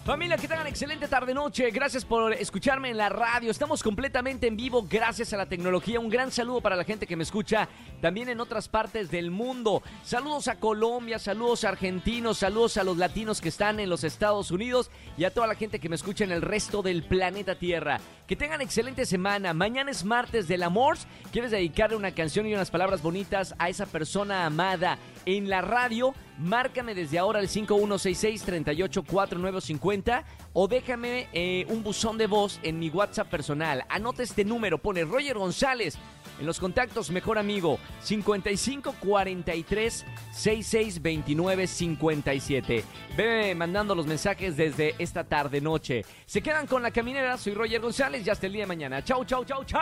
Familia, 0.10 0.38
que 0.38 0.48
tengan 0.48 0.66
excelente 0.66 1.08
tarde-noche. 1.08 1.70
Gracias 1.70 2.04
por 2.04 2.34
escucharme 2.34 2.90
en 2.90 2.98
la 2.98 3.10
radio. 3.10 3.52
Estamos 3.52 3.84
completamente 3.84 4.48
en 4.48 4.58
vivo 4.58 4.88
gracias 4.90 5.34
a 5.34 5.38
la 5.38 5.46
tecnología. 5.46 6.00
Un 6.00 6.10
gran 6.10 6.32
saludo 6.32 6.62
para 6.62 6.76
la 6.76 6.84
gente 6.84 7.06
que 7.06 7.16
me 7.16 7.22
escucha 7.22 7.70
también 8.02 8.28
en 8.28 8.40
otras 8.40 8.68
partes 8.68 9.12
del 9.12 9.30
mundo. 9.30 9.84
Saludos 10.04 10.48
a 10.48 10.60
Colombia, 10.60 11.20
saludos 11.20 11.64
a 11.64 11.70
argentinos, 11.70 12.40
saludos 12.40 12.78
a 12.78 12.84
los 12.84 12.98
latinos 12.98 13.40
que 13.40 13.50
están 13.50 13.80
en 13.80 13.88
los 13.88 14.04
Estados 14.04 14.50
Unidos 14.50 14.90
y 15.16 15.26
a 15.26 15.32
toda 15.32 15.46
la 15.46 15.54
gente 15.54 15.80
que 15.80 15.90
me 15.90 15.96
escucha 15.96 16.24
en 16.24 16.32
el 16.32 16.42
resto 16.42 16.82
del 16.82 17.04
planeta 17.04 17.60
Tierra. 17.60 18.00
Que 18.26 18.36
tengan 18.36 18.62
excelente 18.62 19.06
semana. 19.06 19.54
Mañana 19.54 19.92
es 19.92 20.04
martes 20.04 20.48
del 20.48 20.64
amor. 20.64 20.98
¿Quieres 21.32 21.52
dedicarle 21.52 21.96
una 21.96 22.16
canción 22.16 22.48
y 22.48 22.56
unas 22.56 22.72
palabras 22.72 23.04
bonitas 23.04 23.54
a 23.60 23.70
esa 23.70 23.86
persona 23.86 24.48
amada 24.48 24.98
en 25.28 25.50
la 25.50 25.62
radio? 25.62 26.16
Márcame 26.40 26.96
desde 26.96 27.20
ahora 27.20 27.40
al 27.40 27.50
5166-384950 27.50 30.24
o 30.54 30.70
déjame 30.70 31.28
eh, 31.34 31.66
un 31.70 31.84
buzón 31.84 32.18
de 32.18 32.28
voz 32.28 32.62
en 32.64 32.80
mi 32.80 32.90
WhatsApp 32.90 33.30
personal. 33.30 33.84
Anota 33.90 34.24
este 34.24 34.46
número, 34.46 34.78
pone 34.78 35.04
Roger 35.04 35.38
González. 35.38 35.98
En 36.40 36.46
los 36.46 36.58
contactos, 36.60 37.12
mejor 37.12 37.38
amigo, 37.38 37.80
55 38.02 38.96
43 39.02 40.06
66 40.32 41.02
29 41.02 41.68
57. 41.68 42.86
Ve 43.18 43.54
mandando 43.56 43.94
los 43.94 44.08
mensajes 44.08 44.56
desde 44.56 44.96
esta 44.98 45.26
tarde 45.26 45.60
noche. 45.60 46.06
Se 46.26 46.42
quedan 46.42 46.66
con 46.66 46.82
la 46.82 46.92
caminera, 46.92 47.38
soy 47.38 47.54
Roger 47.54 47.82
González 47.82 48.26
y 48.26 48.30
hasta 48.30 48.48
el 48.48 48.54
día 48.54 48.64
de 48.64 48.68
mañana. 48.68 49.04
Chau, 49.04 49.26
chau, 49.26 49.44
chau, 49.44 49.66
chau. 49.66 49.82